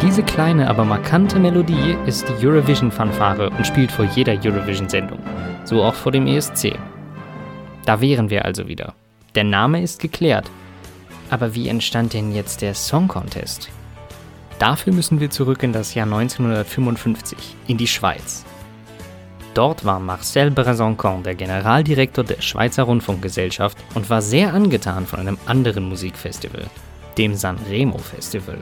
Diese 0.02 0.22
kleine, 0.22 0.68
aber 0.68 0.84
markante 0.84 1.38
Melodie 1.38 1.96
ist 2.06 2.28
die 2.28 2.46
Eurovision-Fanfare 2.46 3.50
und 3.50 3.66
spielt 3.66 3.90
vor 3.90 4.04
jeder 4.04 4.34
Eurovision-Sendung, 4.34 5.18
so 5.64 5.82
auch 5.82 5.94
vor 5.94 6.12
dem 6.12 6.26
ESC. 6.26 6.74
Da 7.86 8.00
wären 8.00 8.30
wir 8.30 8.44
also 8.44 8.66
wieder. 8.66 8.94
Der 9.36 9.44
Name 9.44 9.80
ist 9.80 10.00
geklärt. 10.00 10.50
Aber 11.30 11.54
wie 11.54 11.68
entstand 11.68 12.12
denn 12.12 12.34
jetzt 12.34 12.60
der 12.60 12.74
Song 12.74 13.08
Contest? 13.08 13.70
Dafür 14.58 14.92
müssen 14.92 15.20
wir 15.20 15.30
zurück 15.30 15.62
in 15.62 15.72
das 15.72 15.94
Jahr 15.94 16.06
1955, 16.06 17.38
in 17.68 17.76
die 17.76 17.86
Schweiz. 17.86 18.44
Dort 19.54 19.84
war 19.84 20.00
Marcel 20.00 20.50
Bresoncon 20.50 21.22
der 21.22 21.34
Generaldirektor 21.34 22.24
der 22.24 22.40
Schweizer 22.40 22.82
Rundfunkgesellschaft 22.82 23.78
und 23.94 24.10
war 24.10 24.20
sehr 24.20 24.52
angetan 24.52 25.06
von 25.06 25.20
einem 25.20 25.38
anderen 25.46 25.88
Musikfestival, 25.88 26.64
dem 27.16 27.34
Sanremo 27.34 27.98
Festival. 27.98 28.58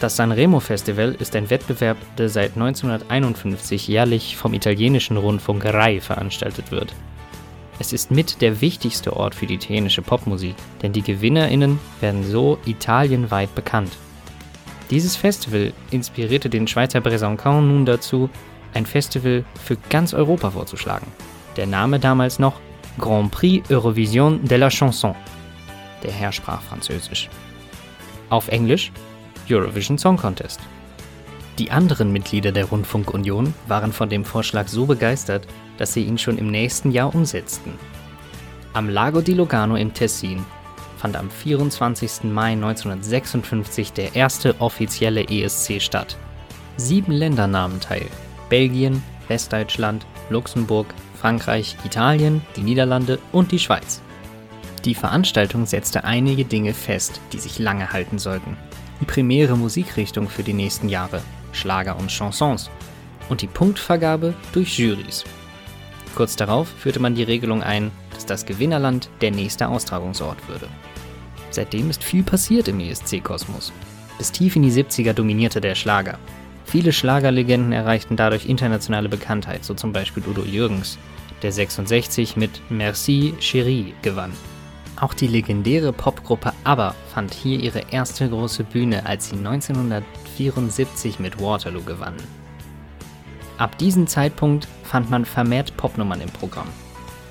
Das 0.00 0.16
Sanremo 0.16 0.60
Festival 0.60 1.14
ist 1.18 1.34
ein 1.36 1.50
Wettbewerb, 1.50 1.96
der 2.18 2.28
seit 2.28 2.54
1951 2.54 3.88
jährlich 3.88 4.36
vom 4.36 4.54
italienischen 4.54 5.16
Rundfunk 5.16 5.64
RAI 5.64 6.00
veranstaltet 6.00 6.70
wird. 6.70 6.94
Es 7.78 7.92
ist 7.92 8.10
mit 8.10 8.40
der 8.40 8.60
wichtigste 8.60 9.16
Ort 9.16 9.34
für 9.34 9.46
die 9.46 9.54
italienische 9.54 10.02
Popmusik, 10.02 10.54
denn 10.82 10.92
die 10.92 11.02
GewinnerInnen 11.02 11.78
werden 12.00 12.24
so 12.24 12.58
italienweit 12.64 13.54
bekannt. 13.54 13.92
Dieses 14.90 15.16
Festival 15.16 15.72
inspirierte 15.90 16.50
den 16.50 16.66
Schweizer 16.66 17.00
Bresoncon 17.00 17.68
nun 17.68 17.86
dazu, 17.86 18.28
ein 18.74 18.86
Festival 18.86 19.44
für 19.62 19.76
ganz 19.90 20.14
Europa 20.14 20.50
vorzuschlagen. 20.50 21.06
Der 21.56 21.66
Name 21.66 21.98
damals 21.98 22.38
noch 22.38 22.60
Grand 22.98 23.30
Prix 23.30 23.70
Eurovision 23.70 24.44
de 24.44 24.58
la 24.58 24.68
Chanson. 24.68 25.14
Der 26.02 26.12
Herr 26.12 26.32
sprach 26.32 26.62
Französisch. 26.62 27.28
Auf 28.28 28.48
Englisch 28.48 28.92
Eurovision 29.50 29.98
Song 29.98 30.16
Contest. 30.16 30.60
Die 31.58 31.70
anderen 31.70 32.12
Mitglieder 32.12 32.50
der 32.50 32.64
Rundfunkunion 32.64 33.52
waren 33.68 33.92
von 33.92 34.08
dem 34.08 34.24
Vorschlag 34.24 34.68
so 34.68 34.86
begeistert, 34.86 35.46
dass 35.76 35.92
sie 35.92 36.04
ihn 36.04 36.16
schon 36.16 36.38
im 36.38 36.50
nächsten 36.50 36.90
Jahr 36.90 37.14
umsetzten. 37.14 37.74
Am 38.72 38.88
Lago 38.88 39.20
di 39.20 39.34
Lugano 39.34 39.76
im 39.76 39.92
Tessin 39.92 40.44
fand 40.96 41.16
am 41.16 41.30
24. 41.30 42.24
Mai 42.24 42.52
1956 42.52 43.92
der 43.92 44.14
erste 44.14 44.60
offizielle 44.60 45.28
ESC 45.28 45.82
statt. 45.82 46.16
Sieben 46.78 47.12
Länder 47.12 47.46
nahmen 47.46 47.80
teil: 47.80 48.06
Belgien, 48.48 49.02
Westdeutschland, 49.28 50.06
Luxemburg, 50.30 50.86
Frankreich, 51.20 51.76
Italien, 51.84 52.40
die 52.56 52.62
Niederlande 52.62 53.18
und 53.30 53.52
die 53.52 53.58
Schweiz. 53.58 54.00
Die 54.86 54.94
Veranstaltung 54.94 55.66
setzte 55.66 56.04
einige 56.04 56.44
Dinge 56.44 56.72
fest, 56.72 57.20
die 57.32 57.38
sich 57.38 57.58
lange 57.58 57.92
halten 57.92 58.18
sollten. 58.18 58.56
Die 59.00 59.04
primäre 59.04 59.56
Musikrichtung 59.56 60.28
für 60.28 60.42
die 60.42 60.54
nächsten 60.54 60.88
Jahre, 60.88 61.20
Schlager 61.52 61.96
und 61.98 62.10
Chansons, 62.10 62.70
und 63.28 63.42
die 63.42 63.46
Punktvergabe 63.46 64.34
durch 64.52 64.78
Jurys. 64.78 65.24
Kurz 66.14 66.36
darauf 66.36 66.68
führte 66.68 67.00
man 67.00 67.14
die 67.14 67.22
Regelung 67.22 67.62
ein, 67.62 67.90
dass 68.12 68.26
das 68.26 68.44
Gewinnerland 68.44 69.08
der 69.20 69.30
nächste 69.30 69.68
Austragungsort 69.68 70.48
würde. 70.48 70.68
Seitdem 71.50 71.90
ist 71.90 72.04
viel 72.04 72.22
passiert 72.22 72.68
im 72.68 72.80
ESC-Kosmos. 72.80 73.72
Bis 74.18 74.32
tief 74.32 74.56
in 74.56 74.62
die 74.62 74.72
70er 74.72 75.12
dominierte 75.12 75.60
der 75.60 75.74
Schlager. 75.74 76.18
Viele 76.64 76.92
Schlagerlegenden 76.92 77.72
erreichten 77.72 78.16
dadurch 78.16 78.46
internationale 78.46 79.08
Bekanntheit, 79.08 79.64
so 79.64 79.74
zum 79.74 79.92
Beispiel 79.92 80.22
Udo 80.26 80.42
Jürgens, 80.42 80.98
der 81.42 81.52
66 81.52 82.36
mit 82.36 82.50
Merci 82.70 83.34
Chérie 83.40 83.92
gewann. 84.02 84.32
Auch 85.02 85.14
die 85.14 85.26
legendäre 85.26 85.92
Popgruppe 85.92 86.52
ABBA 86.62 86.94
fand 87.12 87.34
hier 87.34 87.58
ihre 87.58 87.80
erste 87.90 88.28
große 88.28 88.62
Bühne, 88.62 89.04
als 89.04 89.30
sie 89.30 89.36
1974 89.36 91.18
mit 91.18 91.42
Waterloo 91.42 91.82
gewannen. 91.82 92.22
Ab 93.58 93.76
diesem 93.78 94.06
Zeitpunkt 94.06 94.68
fand 94.84 95.10
man 95.10 95.24
vermehrt 95.24 95.76
Popnummern 95.76 96.20
im 96.20 96.30
Programm. 96.30 96.68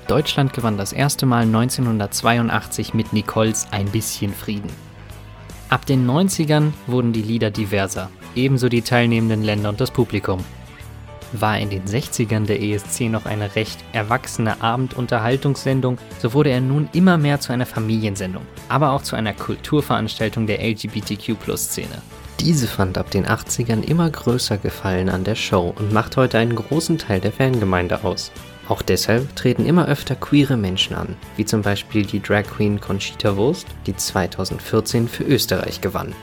Deutschland 0.06 0.52
gewann 0.52 0.76
das 0.76 0.92
erste 0.92 1.24
Mal 1.24 1.44
1982 1.44 2.92
mit 2.92 3.14
Nicoles 3.14 3.66
Ein 3.70 3.86
bisschen 3.86 4.34
Frieden. 4.34 4.70
Ab 5.70 5.86
den 5.86 6.06
90ern 6.06 6.72
wurden 6.86 7.14
die 7.14 7.22
Lieder 7.22 7.50
diverser, 7.50 8.10
ebenso 8.34 8.68
die 8.68 8.82
teilnehmenden 8.82 9.42
Länder 9.42 9.70
und 9.70 9.80
das 9.80 9.90
Publikum. 9.90 10.44
War 11.32 11.58
in 11.58 11.70
den 11.70 11.84
60ern 11.84 12.46
der 12.46 12.62
ESC 12.62 13.02
noch 13.02 13.24
eine 13.24 13.54
recht 13.56 13.78
erwachsene 13.92 14.62
Abendunterhaltungssendung, 14.62 15.98
so 16.18 16.34
wurde 16.34 16.50
er 16.50 16.60
nun 16.60 16.88
immer 16.92 17.16
mehr 17.16 17.40
zu 17.40 17.52
einer 17.52 17.66
Familiensendung, 17.66 18.42
aber 18.68 18.92
auch 18.92 19.02
zu 19.02 19.16
einer 19.16 19.32
Kulturveranstaltung 19.32 20.46
der 20.46 20.62
LGBTQ-Szene. 20.62 22.02
Diese 22.40 22.66
fand 22.66 22.98
ab 22.98 23.10
den 23.10 23.26
80ern 23.26 23.82
immer 23.82 24.10
größer 24.10 24.58
Gefallen 24.58 25.08
an 25.08 25.24
der 25.24 25.36
Show 25.36 25.72
und 25.78 25.92
macht 25.92 26.16
heute 26.16 26.38
einen 26.38 26.56
großen 26.56 26.98
Teil 26.98 27.20
der 27.20 27.32
Fangemeinde 27.32 28.02
aus. 28.04 28.32
Auch 28.68 28.82
deshalb 28.82 29.34
treten 29.36 29.66
immer 29.66 29.86
öfter 29.86 30.14
queere 30.14 30.56
Menschen 30.56 30.96
an, 30.96 31.16
wie 31.36 31.44
zum 31.44 31.62
Beispiel 31.62 32.04
die 32.04 32.20
Drag 32.20 32.44
Queen 32.44 32.80
Conchita 32.80 33.36
Wurst, 33.36 33.66
die 33.86 33.96
2014 33.96 35.08
für 35.08 35.24
Österreich 35.24 35.80
gewann. 35.80 36.14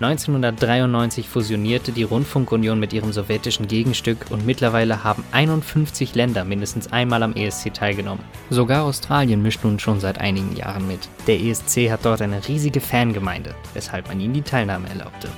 1993 0.00 1.26
fusionierte 1.26 1.90
die 1.90 2.02
Rundfunkunion 2.02 2.78
mit 2.78 2.92
ihrem 2.92 3.12
sowjetischen 3.12 3.66
Gegenstück 3.66 4.26
und 4.28 4.44
mittlerweile 4.44 5.04
haben 5.04 5.24
51 5.32 6.14
Länder 6.14 6.44
mindestens 6.44 6.92
einmal 6.92 7.22
am 7.22 7.32
ESC 7.32 7.72
teilgenommen. 7.72 8.22
Sogar 8.50 8.84
Australien 8.84 9.40
mischt 9.40 9.64
nun 9.64 9.78
schon 9.78 9.98
seit 9.98 10.18
einigen 10.18 10.54
Jahren 10.54 10.86
mit. 10.86 11.08
Der 11.26 11.40
ESC 11.40 11.90
hat 11.90 12.04
dort 12.04 12.20
eine 12.20 12.46
riesige 12.46 12.80
Fangemeinde, 12.80 13.54
weshalb 13.72 14.08
man 14.08 14.20
ihnen 14.20 14.34
die 14.34 14.42
Teilnahme 14.42 14.86
erlaubte. 14.90 15.28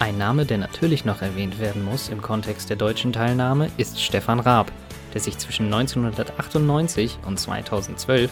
Ein 0.00 0.18
Name, 0.18 0.44
der 0.44 0.58
natürlich 0.58 1.06
noch 1.06 1.22
erwähnt 1.22 1.58
werden 1.58 1.82
muss 1.82 2.10
im 2.10 2.20
Kontext 2.20 2.68
der 2.68 2.76
deutschen 2.76 3.14
Teilnahme, 3.14 3.70
ist 3.78 4.00
Stefan 4.00 4.40
Raab, 4.40 4.70
der 5.14 5.22
sich 5.22 5.38
zwischen 5.38 5.72
1998 5.72 7.18
und 7.26 7.40
2012 7.40 8.30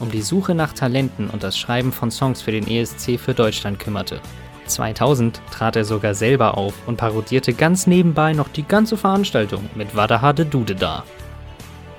um 0.00 0.10
die 0.10 0.20
Suche 0.20 0.54
nach 0.54 0.72
Talenten 0.72 1.30
und 1.30 1.42
das 1.42 1.56
Schreiben 1.56 1.92
von 1.92 2.10
Songs 2.10 2.42
für 2.42 2.50
den 2.50 2.68
ESC 2.68 3.18
für 3.18 3.34
Deutschland 3.34 3.78
kümmerte. 3.78 4.20
2000 4.66 5.40
trat 5.50 5.76
er 5.76 5.84
sogar 5.84 6.14
selber 6.14 6.56
auf 6.56 6.74
und 6.86 6.96
parodierte 6.96 7.54
ganz 7.54 7.86
nebenbei 7.86 8.32
noch 8.32 8.48
die 8.48 8.66
ganze 8.66 8.96
Veranstaltung 8.96 9.68
mit 9.74 9.96
Wadahade 9.96 10.46
Dude 10.46 10.74
da. 10.74 11.04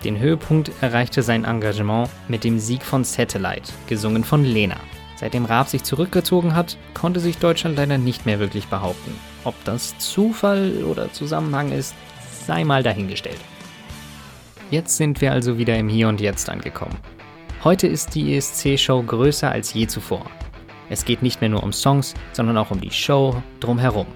Den 0.04 0.20
Höhepunkt 0.20 0.72
erreichte 0.82 1.24
sein 1.24 1.44
Engagement 1.44 2.10
mit 2.28 2.44
dem 2.44 2.60
Sieg 2.60 2.84
von 2.84 3.04
Satellite, 3.04 3.72
gesungen 3.88 4.24
von 4.24 4.44
Lena. 4.44 4.78
Seitdem 5.16 5.46
Raab 5.46 5.68
sich 5.68 5.84
zurückgezogen 5.84 6.56
hat, 6.56 6.78
konnte 6.94 7.20
sich 7.20 7.40
Deutschland 7.40 7.76
leider 7.76 7.98
nicht 7.98 8.26
mehr 8.26 8.40
wirklich 8.40 8.68
behaupten. 8.68 9.16
Ob 9.44 9.56
das 9.66 9.98
Zufall 9.98 10.84
oder 10.84 11.12
Zusammenhang 11.12 11.72
ist, 11.72 11.96
sei 12.46 12.64
mal 12.64 12.84
dahingestellt. 12.84 13.40
Jetzt 14.70 14.98
sind 14.98 15.22
wir 15.22 15.32
also 15.32 15.58
wieder 15.58 15.78
im 15.78 15.90
Hier 15.90 16.08
und 16.08 16.22
Jetzt 16.22 16.50
angekommen. 16.50 16.98
Heute 17.64 17.88
ist 17.88 18.14
die 18.14 18.36
ESC-Show 18.36 19.02
größer 19.02 19.52
als 19.52 19.74
je 19.74 19.88
zuvor. 19.88 20.26
Es 20.90 21.06
geht 21.06 21.22
nicht 21.22 21.42
mehr 21.42 21.50
nur 21.50 21.64
um 21.64 21.74
Songs, 21.74 22.14
sondern 22.34 22.58
auch 22.58 22.72
um 22.72 22.80
die 22.80 22.92
Show 22.92 23.42
drumherum. 23.60 24.08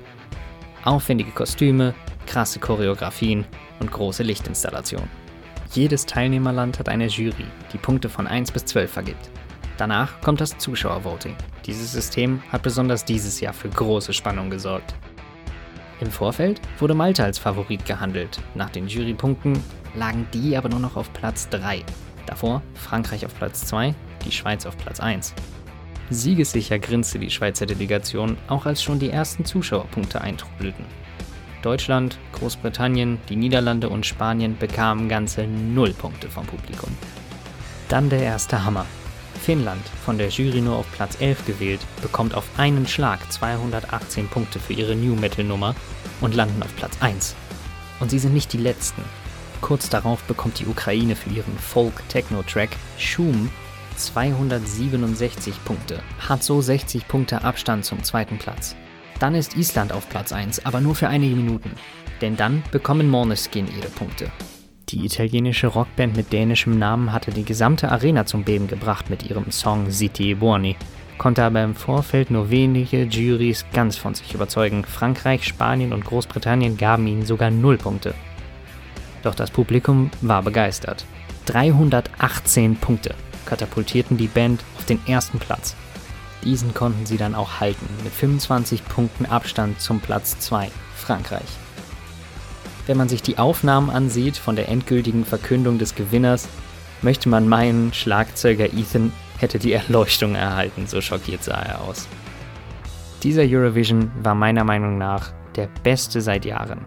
Aufwendige 0.84 1.32
Kostüme, 1.32 1.94
krasse 2.26 2.60
Choreografien 2.60 3.46
und 3.80 3.92
große 3.92 4.24
Lichtinstallationen. 4.24 5.10
Jedes 5.74 6.06
Teilnehmerland 6.06 6.80
hat 6.80 6.90
eine 6.90 7.08
Jury, 7.08 7.46
die 7.72 7.78
Punkte 7.78 8.10
von 8.10 8.28
1 8.28 8.52
bis 8.52 8.66
12 8.66 8.92
vergibt. 8.92 9.30
Danach 9.78 10.22
kommt 10.22 10.42
das 10.42 10.58
Zuschauervoting. 10.58 11.36
Dieses 11.66 11.92
System 11.92 12.42
hat 12.52 12.62
besonders 12.62 13.06
dieses 13.06 13.40
Jahr 13.40 13.54
für 13.54 13.70
große 13.70 14.14
Spannung 14.14 14.50
gesorgt. 14.50 14.94
Im 16.02 16.12
Vorfeld 16.12 16.62
wurde 16.80 16.94
Malta 16.94 17.24
als 17.24 17.38
Favorit 17.38 17.86
gehandelt. 17.86 18.40
Nach 18.56 18.70
den 18.70 18.88
Jurypunkten 18.88 19.64
lagen 19.96 20.28
die 20.34 20.58
aber 20.58 20.70
nur 20.70 20.80
noch 20.80 20.96
auf 20.96 21.12
Platz 21.14 21.48
3. 21.50 21.84
Davor 22.26 22.62
Frankreich 22.74 23.26
auf 23.26 23.36
Platz 23.36 23.66
2, 23.66 23.94
die 24.26 24.32
Schweiz 24.32 24.66
auf 24.66 24.78
Platz 24.78 25.00
1. 25.00 25.34
Siegessicher 26.12 26.78
grinste 26.78 27.20
die 27.20 27.32
Schweizer 27.32 27.66
Delegation, 27.66 28.38
auch 28.50 28.66
als 28.66 28.84
schon 28.84 29.00
die 29.00 29.10
ersten 29.10 29.46
Zuschauerpunkte 29.46 30.20
eintrudelten. 30.20 30.84
Deutschland, 31.62 32.18
Großbritannien, 32.34 33.18
die 33.30 33.38
Niederlande 33.38 33.88
und 33.88 34.06
Spanien 34.06 34.58
bekamen 34.58 35.08
ganze 35.08 35.48
0 35.48 35.94
Punkte 35.94 36.28
vom 36.30 36.46
Publikum. 36.46 36.90
Dann 37.88 38.10
der 38.10 38.24
erste 38.24 38.66
Hammer. 38.66 38.86
Finnland, 39.42 39.82
von 40.06 40.18
der 40.18 40.28
Jury 40.28 40.60
nur 40.60 40.76
auf 40.76 40.92
Platz 40.92 41.20
11 41.22 41.46
gewählt, 41.46 41.80
bekommt 42.02 42.36
auf 42.36 42.46
einen 42.58 42.88
Schlag 42.88 43.32
218 43.32 44.28
Punkte 44.28 44.60
für 44.60 44.74
ihre 44.74 44.96
New 44.96 45.16
Metal 45.16 45.46
Nummer 45.46 45.76
und 46.20 46.36
landen 46.36 46.62
auf 46.62 46.76
Platz 46.76 46.98
1. 47.00 47.36
Und 48.02 48.12
sie 48.12 48.20
sind 48.20 48.34
nicht 48.34 48.52
die 48.52 48.58
letzten. 48.58 49.02
Kurz 49.62 49.88
darauf 49.88 50.22
bekommt 50.24 50.60
die 50.60 50.68
Ukraine 50.68 51.16
für 51.16 51.30
ihren 51.30 51.58
Folk-Techno-Track 51.58 52.72
Schum 52.98 53.50
267 54.06 55.64
Punkte, 55.64 56.02
hat 56.20 56.44
so 56.44 56.62
60 56.62 57.08
Punkte 57.08 57.44
Abstand 57.44 57.86
zum 57.86 58.04
zweiten 58.04 58.38
Platz. 58.38 58.76
Dann 59.20 59.36
ist 59.36 59.56
Island 59.56 59.92
auf 59.94 60.10
Platz 60.10 60.32
1, 60.32 60.66
aber 60.66 60.82
nur 60.82 60.96
für 60.96 61.08
einige 61.08 61.36
Minuten. 61.36 61.72
denn 62.22 62.38
dann 62.38 62.64
bekommen 62.72 63.10
Måneskin 63.10 63.68
ihre 63.68 63.90
Punkte. 63.90 64.32
Die 64.90 65.06
italienische 65.06 65.68
Rockband 65.68 66.16
mit 66.16 66.32
dänischem 66.32 66.78
Namen 66.78 67.12
hatte 67.12 67.32
die 67.32 67.46
gesamte 67.46 67.92
Arena 67.92 68.26
zum 68.26 68.44
Beben 68.44 68.68
gebracht 68.68 69.10
mit 69.10 69.28
ihrem 69.30 69.50
Song 69.52 69.88
e 69.88 70.34
Buoni, 70.36 70.76
konnte 71.18 71.44
aber 71.44 71.64
im 71.64 71.76
Vorfeld 71.76 72.30
nur 72.30 72.50
wenige 72.50 73.04
Juries 73.04 73.66
ganz 73.74 73.96
von 73.96 74.14
sich 74.14 74.34
überzeugen. 74.34 74.84
Frankreich, 74.84 75.46
Spanien 75.46 75.94
und 75.94 76.06
Großbritannien 76.06 76.78
gaben 76.78 77.08
ihnen 77.08 77.26
sogar 77.26 77.50
null 77.50 77.78
Punkte. 77.78 78.14
Doch 79.24 79.36
das 79.36 79.52
Publikum 79.52 80.12
war 80.22 80.44
begeistert. 80.44 81.06
318 81.46 82.76
Punkte 82.76 83.16
katapultierten 83.46 84.18
die 84.18 84.28
Band 84.28 84.64
auf 84.78 84.86
den 84.86 85.00
ersten 85.08 85.40
Platz. 85.40 85.76
Diesen 86.44 86.74
konnten 86.74 87.06
sie 87.06 87.18
dann 87.18 87.36
auch 87.36 87.60
halten, 87.60 87.88
mit 88.04 88.14
25 88.14 88.86
Punkten 88.86 89.26
Abstand 89.26 89.80
zum 89.80 90.00
Platz 90.00 90.40
2, 90.40 90.72
Frankreich. 90.96 91.48
Wenn 92.88 92.98
man 92.98 93.10
sich 93.10 93.22
die 93.22 93.38
Aufnahmen 93.38 93.90
ansieht 93.90 94.38
von 94.38 94.56
der 94.56 94.70
endgültigen 94.70 95.24
Verkündung 95.24 95.78
des 95.78 95.96
Gewinners, 95.96 96.48
möchte 97.02 97.30
man 97.30 97.48
meinen, 97.48 97.94
Schlagzeuger 97.94 98.74
Ethan 98.74 99.12
hätte 99.38 99.60
die 99.60 99.74
Erleuchtung 99.74 100.36
erhalten, 100.36 100.88
so 100.88 101.02
schockiert 101.02 101.44
sah 101.44 101.62
er 101.62 101.82
aus. 101.82 102.08
Dieser 103.24 103.44
Eurovision 103.44 104.12
war 104.24 104.34
meiner 104.34 104.64
Meinung 104.64 104.98
nach 104.98 105.32
der 105.56 105.70
beste 105.84 106.22
seit 106.22 106.46
Jahren. 106.46 106.86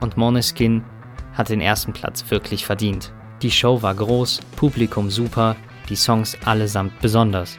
Und 0.00 0.16
Måneskin 0.16 0.84
hat 1.32 1.48
den 1.48 1.60
ersten 1.60 1.92
Platz 1.92 2.30
wirklich 2.30 2.66
verdient. 2.66 3.12
Die 3.40 3.50
Show 3.50 3.82
war 3.82 3.94
groß, 3.94 4.40
Publikum 4.56 5.10
super, 5.10 5.56
die 5.92 5.96
Songs 5.96 6.38
allesamt 6.46 6.98
besonders. 7.02 7.58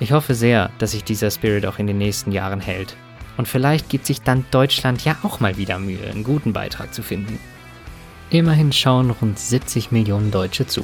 Ich 0.00 0.10
hoffe 0.10 0.34
sehr, 0.34 0.70
dass 0.78 0.90
sich 0.90 1.04
dieser 1.04 1.30
Spirit 1.30 1.64
auch 1.64 1.78
in 1.78 1.86
den 1.86 1.98
nächsten 1.98 2.32
Jahren 2.32 2.60
hält 2.60 2.96
und 3.36 3.46
vielleicht 3.46 3.88
gibt 3.88 4.04
sich 4.04 4.20
dann 4.20 4.44
Deutschland 4.50 5.04
ja 5.04 5.16
auch 5.22 5.38
mal 5.38 5.56
wieder 5.56 5.78
Mühe, 5.78 6.10
einen 6.10 6.24
guten 6.24 6.52
Beitrag 6.52 6.92
zu 6.92 7.02
finden. 7.02 7.38
Immerhin 8.30 8.72
schauen 8.72 9.10
rund 9.10 9.38
70 9.38 9.92
Millionen 9.92 10.32
Deutsche 10.32 10.66
zu. 10.66 10.82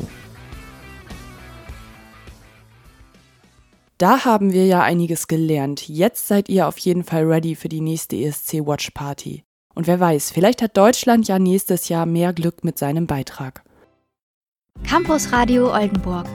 Da 3.99 4.25
haben 4.25 4.53
wir 4.53 4.67
ja 4.67 4.83
einiges 4.83 5.27
gelernt. 5.27 5.89
Jetzt 5.89 6.29
seid 6.29 6.49
ihr 6.49 6.69
auf 6.69 6.79
jeden 6.79 7.03
Fall 7.03 7.25
ready 7.25 7.57
für 7.57 7.69
die 7.69 7.81
nächste 7.81 8.17
ESC 8.17 8.67
Watch 8.67 8.91
Party. 8.91 9.43
Und 9.75 9.89
wer 9.89 9.99
weiß, 9.99 10.31
vielleicht 10.31 10.63
hat 10.63 10.77
Deutschland 10.77 11.27
ja 11.27 11.39
nächstes 11.39 11.89
Jahr 11.89 12.07
mehr 12.07 12.33
Glück 12.33 12.63
mit 12.63 12.79
seinem 12.79 13.07
Beitrag. 13.07 13.65
Campus 14.85 15.33
Radio 15.33 15.73
Oldenburg. 15.73 16.27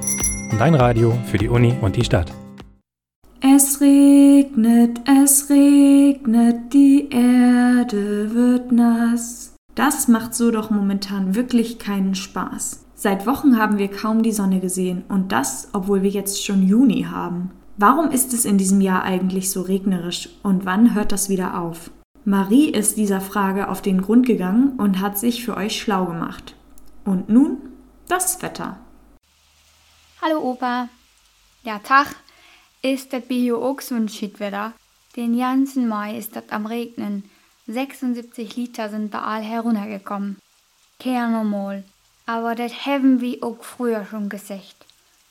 Dein 0.55 0.73
Radio 0.73 1.13
für 1.25 1.37
die 1.37 1.49
Uni 1.49 1.75
und 1.81 1.95
die 1.95 2.03
Stadt. 2.03 2.31
Es 3.41 3.79
regnet, 3.79 5.01
es 5.05 5.51
regnet, 5.51 6.73
die 6.73 7.09
Erde 7.11 8.33
wird 8.33 8.71
nass. 8.71 9.53
Das 9.75 10.07
macht 10.07 10.33
so 10.33 10.49
doch 10.49 10.71
momentan 10.71 11.35
wirklich 11.35 11.77
keinen 11.77 12.15
Spaß. 12.15 12.85
Seit 12.95 13.27
Wochen 13.27 13.59
haben 13.59 13.77
wir 13.77 13.89
kaum 13.89 14.23
die 14.23 14.31
Sonne 14.31 14.59
gesehen 14.59 15.03
und 15.09 15.31
das, 15.31 15.69
obwohl 15.73 16.01
wir 16.01 16.09
jetzt 16.09 16.43
schon 16.43 16.67
Juni 16.67 17.03
haben. 17.03 17.51
Warum 17.77 18.09
ist 18.09 18.33
es 18.33 18.45
in 18.45 18.57
diesem 18.57 18.81
Jahr 18.81 19.03
eigentlich 19.03 19.51
so 19.51 19.61
regnerisch 19.61 20.29
und 20.41 20.65
wann 20.65 20.95
hört 20.95 21.11
das 21.11 21.29
wieder 21.29 21.61
auf? 21.61 21.91
Marie 22.25 22.69
ist 22.69 22.97
dieser 22.97 23.21
Frage 23.21 23.69
auf 23.69 23.83
den 23.83 24.01
Grund 24.01 24.25
gegangen 24.25 24.73
und 24.77 24.99
hat 24.99 25.19
sich 25.19 25.45
für 25.45 25.55
euch 25.55 25.79
schlau 25.79 26.05
gemacht. 26.05 26.55
Und 27.05 27.29
nun 27.29 27.57
das 28.07 28.41
Wetter. 28.41 28.79
Hallo 30.27 30.41
Opa. 30.41 30.89
Ja, 31.63 31.79
Tag 31.79 32.13
ist 32.81 33.13
das 33.13 33.23
Bio 33.23 33.63
auch 33.63 33.79
so 33.79 33.95
ein 33.95 34.09
Schiedwetter. 34.09 34.73
Den 35.15 35.37
ganzen 35.37 35.87
Mai 35.87 36.17
ist 36.17 36.35
das 36.35 36.49
am 36.49 36.65
Regnen. 36.65 37.29
76 37.67 38.57
Liter 38.57 38.89
sind 38.89 39.13
da 39.13 39.21
all 39.21 39.41
heruntergekommen. 39.41 40.37
Kehr 40.99 41.29
normal. 41.29 41.85
Aber 42.25 42.55
das 42.55 42.85
haben 42.85 43.21
wir 43.21 43.41
auch 43.41 43.63
früher 43.63 44.05
schon 44.05 44.27
gesagt. 44.27 44.75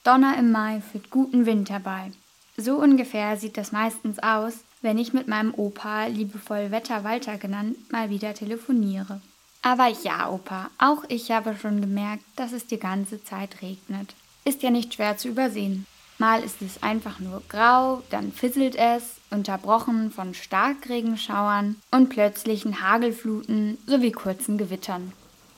Donner 0.03 0.39
im 0.39 0.51
Mai 0.51 0.81
führt 0.81 1.11
guten 1.11 1.45
Wind 1.45 1.69
herbei. 1.69 2.11
So 2.57 2.77
ungefähr 2.77 3.37
sieht 3.37 3.59
das 3.59 3.73
meistens 3.73 4.19
aus, 4.21 4.61
wenn 4.81 4.97
ich 4.97 5.13
mit 5.13 5.29
meinem 5.29 5.53
Opa, 5.53 6.07
liebevoll 6.07 6.71
Wetter 6.71 7.05
Walter 7.05 7.37
genannt, 7.37 7.77
mal 7.93 8.09
wieder 8.09 8.33
telefoniere. 8.33 9.21
Aber 9.61 9.89
ja, 9.89 10.31
Opa, 10.31 10.71
auch 10.79 11.05
ich 11.09 11.33
habe 11.33 11.55
schon 11.55 11.83
gemerkt, 11.83 12.25
dass 12.37 12.53
es 12.53 12.67
die 12.67 12.79
ganze 12.79 13.23
Zeit 13.23 13.61
regnet. 13.61 14.15
Ist 14.47 14.63
ja 14.63 14.71
nicht 14.71 14.95
schwer 14.95 15.17
zu 15.17 15.27
übersehen. 15.29 15.87
Mal 16.19 16.41
ist 16.45 16.63
es 16.63 16.81
einfach 16.81 17.19
nur 17.19 17.43
grau, 17.49 18.05
dann 18.11 18.31
fisselt 18.31 18.77
es, 18.77 19.17
unterbrochen 19.31 20.13
von 20.13 20.35
Starkregenschauern 20.35 21.75
und 21.91 22.11
plötzlichen 22.11 22.81
Hagelfluten 22.81 23.77
sowie 23.89 24.13
kurzen 24.13 24.57
Gewittern. 24.57 25.13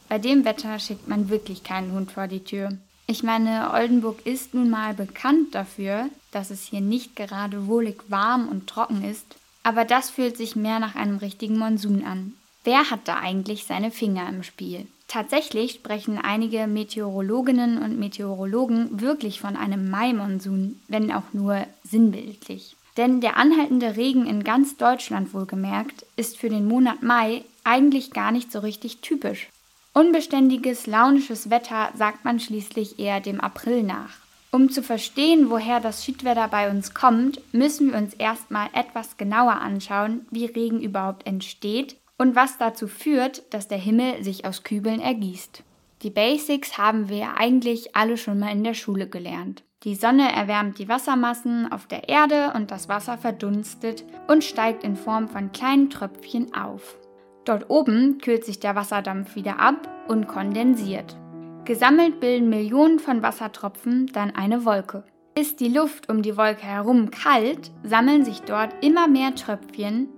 Bei 0.08 0.18
dem 0.18 0.46
Wetter 0.46 0.78
schickt 0.78 1.06
man 1.06 1.28
wirklich 1.28 1.64
keinen 1.64 1.92
Hund 1.92 2.12
vor 2.12 2.28
die 2.28 2.42
Tür. 2.42 2.70
Ich 3.06 3.22
meine, 3.22 3.72
Oldenburg 3.74 4.24
ist 4.24 4.54
nun 4.54 4.70
mal 4.70 4.94
bekannt 4.94 5.54
dafür, 5.54 6.08
dass 6.32 6.50
es 6.50 6.62
hier 6.62 6.80
nicht 6.80 7.14
gerade 7.14 7.66
wohlig 7.66 8.00
warm 8.08 8.48
und 8.48 8.68
trocken 8.68 9.04
ist, 9.04 9.36
aber 9.64 9.84
das 9.84 10.08
fühlt 10.08 10.38
sich 10.38 10.56
mehr 10.56 10.78
nach 10.78 10.94
einem 10.94 11.18
richtigen 11.18 11.58
Monsun 11.58 12.04
an. 12.04 12.32
Wer 12.64 12.90
hat 12.90 13.00
da 13.04 13.18
eigentlich 13.18 13.66
seine 13.66 13.90
Finger 13.90 14.26
im 14.30 14.42
Spiel? 14.42 14.86
Tatsächlich 15.08 15.72
sprechen 15.72 16.18
einige 16.18 16.66
Meteorologinnen 16.66 17.78
und 17.82 17.98
Meteorologen 17.98 19.00
wirklich 19.00 19.40
von 19.40 19.56
einem 19.56 19.90
Mai-Monsun, 19.90 20.78
wenn 20.86 21.10
auch 21.10 21.32
nur 21.32 21.66
sinnbildlich. 21.82 22.76
Denn 22.98 23.22
der 23.22 23.38
anhaltende 23.38 23.96
Regen 23.96 24.26
in 24.26 24.44
ganz 24.44 24.76
Deutschland 24.76 25.32
wohlgemerkt 25.32 26.04
ist 26.16 26.36
für 26.36 26.50
den 26.50 26.68
Monat 26.68 27.02
Mai 27.02 27.42
eigentlich 27.64 28.10
gar 28.10 28.32
nicht 28.32 28.52
so 28.52 28.58
richtig 28.58 28.98
typisch. 28.98 29.48
Unbeständiges, 29.94 30.86
launisches 30.86 31.48
Wetter 31.48 31.88
sagt 31.96 32.26
man 32.26 32.38
schließlich 32.38 32.98
eher 32.98 33.20
dem 33.20 33.40
April 33.40 33.84
nach. 33.84 34.10
Um 34.50 34.70
zu 34.70 34.82
verstehen, 34.82 35.48
woher 35.48 35.80
das 35.80 36.04
Schiedwetter 36.04 36.48
bei 36.48 36.70
uns 36.70 36.92
kommt, 36.92 37.40
müssen 37.54 37.92
wir 37.92 37.98
uns 37.98 38.12
erstmal 38.14 38.68
etwas 38.74 39.16
genauer 39.16 39.54
anschauen, 39.54 40.26
wie 40.30 40.46
Regen 40.46 40.82
überhaupt 40.82 41.26
entsteht 41.26 41.96
und 42.18 42.36
was 42.36 42.58
dazu 42.58 42.88
führt, 42.88 43.54
dass 43.54 43.68
der 43.68 43.78
Himmel 43.78 44.22
sich 44.22 44.44
aus 44.44 44.64
Kübeln 44.64 45.00
ergießt. 45.00 45.62
Die 46.02 46.10
Basics 46.10 46.76
haben 46.76 47.08
wir 47.08 47.38
eigentlich 47.38 47.96
alle 47.96 48.16
schon 48.16 48.38
mal 48.38 48.52
in 48.52 48.64
der 48.64 48.74
Schule 48.74 49.08
gelernt. 49.08 49.64
Die 49.84 49.94
Sonne 49.94 50.32
erwärmt 50.32 50.78
die 50.78 50.88
Wassermassen 50.88 51.70
auf 51.70 51.86
der 51.86 52.08
Erde 52.08 52.52
und 52.54 52.70
das 52.70 52.88
Wasser 52.88 53.16
verdunstet 53.16 54.04
und 54.26 54.42
steigt 54.42 54.82
in 54.82 54.96
Form 54.96 55.28
von 55.28 55.52
kleinen 55.52 55.88
Tröpfchen 55.88 56.52
auf. 56.52 56.98
Dort 57.44 57.70
oben 57.70 58.18
kühlt 58.18 58.44
sich 58.44 58.58
der 58.58 58.74
Wasserdampf 58.74 59.36
wieder 59.36 59.60
ab 59.60 59.88
und 60.08 60.26
kondensiert. 60.26 61.16
Gesammelt 61.64 62.18
bilden 62.18 62.48
Millionen 62.48 62.98
von 62.98 63.22
Wassertropfen 63.22 64.08
dann 64.08 64.34
eine 64.34 64.64
Wolke. 64.64 65.04
Ist 65.38 65.60
die 65.60 65.68
Luft 65.68 66.08
um 66.08 66.22
die 66.22 66.36
Wolke 66.36 66.64
herum 66.64 67.10
kalt, 67.10 67.70
sammeln 67.84 68.24
sich 68.24 68.40
dort 68.40 68.74
immer 68.84 69.06
mehr 69.06 69.34
Tröpfchen, 69.34 70.08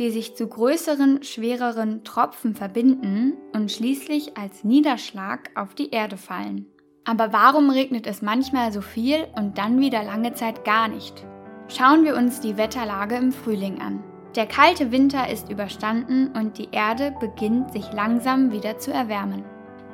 die 0.00 0.10
sich 0.10 0.34
zu 0.34 0.48
größeren, 0.48 1.22
schwereren 1.22 2.02
Tropfen 2.04 2.54
verbinden 2.54 3.34
und 3.52 3.70
schließlich 3.70 4.38
als 4.38 4.64
Niederschlag 4.64 5.50
auf 5.54 5.74
die 5.74 5.90
Erde 5.90 6.16
fallen. 6.16 6.64
Aber 7.04 7.34
warum 7.34 7.68
regnet 7.68 8.06
es 8.06 8.22
manchmal 8.22 8.72
so 8.72 8.80
viel 8.80 9.26
und 9.36 9.58
dann 9.58 9.78
wieder 9.78 10.02
lange 10.02 10.32
Zeit 10.32 10.64
gar 10.64 10.88
nicht? 10.88 11.26
Schauen 11.68 12.04
wir 12.04 12.16
uns 12.16 12.40
die 12.40 12.56
Wetterlage 12.56 13.16
im 13.16 13.30
Frühling 13.30 13.82
an. 13.82 14.02
Der 14.36 14.46
kalte 14.46 14.90
Winter 14.90 15.28
ist 15.28 15.50
überstanden 15.50 16.28
und 16.28 16.56
die 16.56 16.68
Erde 16.72 17.14
beginnt 17.20 17.72
sich 17.72 17.92
langsam 17.92 18.52
wieder 18.52 18.78
zu 18.78 18.92
erwärmen. 18.92 19.44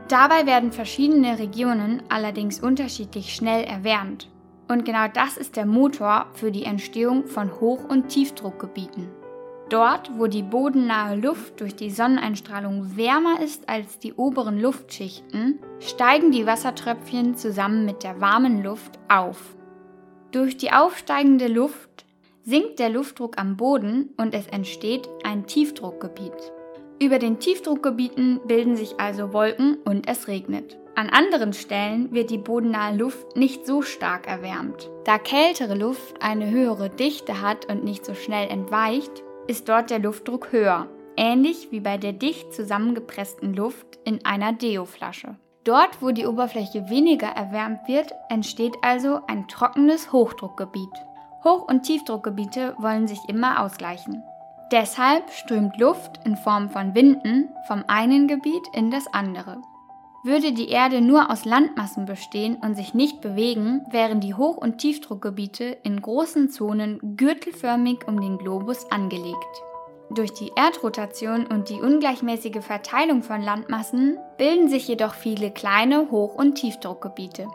Dabei 0.09 0.47
werden 0.47 0.71
verschiedene 0.71 1.41
Regionen 1.41 2.05
allerdings 2.11 2.61
unterschiedlich 2.61 3.35
schnell 3.35 3.65
erwärmt. 3.65 4.31
Und 4.69 4.85
genau 4.85 5.09
das 5.13 5.37
ist 5.37 5.57
der 5.57 5.67
Motor 5.67 6.27
für 6.35 6.53
die 6.53 6.65
Entstehung 6.65 7.27
von 7.27 7.61
Hoch- 7.61 7.89
und 7.89 8.09
Tiefdruckgebieten. 8.09 9.09
Dort, 9.69 10.13
wo 10.17 10.29
die 10.29 10.45
bodennahe 10.45 11.17
Luft 11.17 11.61
durch 11.61 11.75
die 11.75 11.91
Sonneneinstrahlung 11.91 12.97
wärmer 12.97 13.41
ist 13.41 13.69
als 13.69 13.99
die 13.99 14.15
oberen 14.15 14.61
Luftschichten, 14.61 15.59
steigen 15.81 16.31
die 16.31 16.47
Wassertröpfchen 16.47 17.37
zusammen 17.37 17.85
mit 17.85 18.05
der 18.05 18.21
warmen 18.21 18.63
Luft 18.63 18.99
auf. 19.09 19.57
Durch 20.31 20.57
die 20.57 20.71
aufsteigende 20.71 21.49
Luft 21.49 22.05
sinkt 22.45 22.79
der 22.79 22.91
Luftdruck 22.91 23.39
am 23.39 23.57
Boden 23.57 24.11
und 24.17 24.35
es 24.35 24.47
entsteht 24.47 25.09
ein 25.25 25.47
Tiefdruckgebiet. 25.47 26.53
Über 27.03 27.19
den 27.19 27.41
Tiefdruckgebieten 27.41 28.41
bilden 28.47 28.77
sich 28.77 29.01
also 29.01 29.33
Wolken 29.33 29.79
und 29.85 30.09
es 30.09 30.29
regnet. 30.29 30.79
An 30.95 31.11
anderen 31.11 31.53
Stellen 31.53 32.15
wird 32.15 32.31
die 32.31 32.39
bodennahe 32.39 32.97
Luft 32.97 33.37
nicht 33.37 33.67
so 33.67 33.83
stark 33.83 34.27
erwärmt. 34.29 34.89
Da 35.05 35.19
kältere 35.19 35.75
Luft 35.75 36.23
eine 36.23 36.49
höhere 36.51 36.89
Dichte 36.89 37.43
hat 37.43 37.67
und 37.67 37.85
nicht 37.85 38.07
so 38.07 38.15
schnell 38.15 38.49
entweicht, 38.49 39.23
ist 39.47 39.69
dort 39.69 39.91
der 39.91 39.99
Luftdruck 39.99 40.53
höher, 40.53 40.89
ähnlich 41.17 41.69
wie 41.71 41.81
bei 41.81 41.99
der 41.99 42.13
dicht 42.13 42.53
zusammengepressten 42.53 43.55
Luft 43.55 43.99
in 44.05 44.25
einer 44.25 44.53
Deo-Flasche. 44.53 45.37
Dort, 45.65 46.01
wo 46.01 46.13
die 46.13 46.27
Oberfläche 46.27 46.89
weniger 46.91 47.29
erwärmt 47.29 47.89
wird, 47.89 48.13
entsteht 48.29 48.77
also 48.83 49.21
ein 49.27 49.49
trockenes 49.49 50.13
Hochdruckgebiet. 50.13 50.93
Hoch- 51.43 51.69
und 51.69 51.83
Tiefdruckgebiete 51.83 52.75
wollen 52.79 53.09
sich 53.09 53.19
immer 53.29 53.61
ausgleichen. 53.63 54.23
Deshalb 54.73 55.31
strömt 55.31 55.79
Luft 55.79 56.21
in 56.25 56.37
Form 56.37 56.71
von 56.71 56.95
Winden 56.95 57.49
vom 57.67 57.85
einen 57.87 58.27
Gebiet 58.27 58.65
in 58.75 58.91
das 58.91 59.07
andere. 59.13 59.59
Würde 60.27 60.51
die 60.51 60.71
Erde 60.71 61.01
nur 61.01 61.31
aus 61.31 61.45
Landmassen 61.45 62.05
bestehen 62.05 62.57
und 62.57 62.75
sich 62.75 62.95
nicht 62.95 63.21
bewegen, 63.21 63.87
wären 63.93 64.19
die 64.19 64.35
Hoch- 64.35 64.57
und 64.57 64.79
Tiefdruckgebiete 64.79 65.77
in 65.85 66.03
großen 66.03 66.51
Zonen 66.51 66.99
gürtelförmig 67.17 68.09
um 68.09 68.21
den 68.21 68.37
Globus 68.37 68.91
angelegt. 68.91 69.63
Durch 70.11 70.33
die 70.33 70.51
Erdrotation 70.57 71.47
und 71.47 71.69
die 71.69 71.81
ungleichmäßige 71.81 72.59
Verteilung 72.61 73.23
von 73.23 73.41
Landmassen 73.41 74.19
bilden 74.37 74.69
sich 74.69 74.89
jedoch 74.89 75.15
viele 75.15 75.53
kleine 75.53 76.11
Hoch- 76.11 76.35
und 76.35 76.57
Tiefdruckgebiete. 76.57 77.47